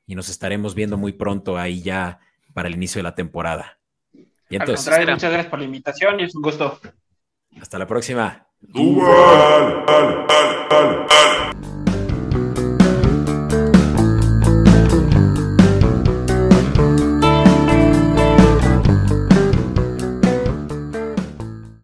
[0.06, 2.22] y nos estaremos viendo muy pronto ahí ya
[2.54, 3.78] para el inicio de la temporada.
[4.50, 6.80] Y entonces, Al muchas gracias por la invitación y es un gusto.
[7.60, 8.48] Hasta la próxima.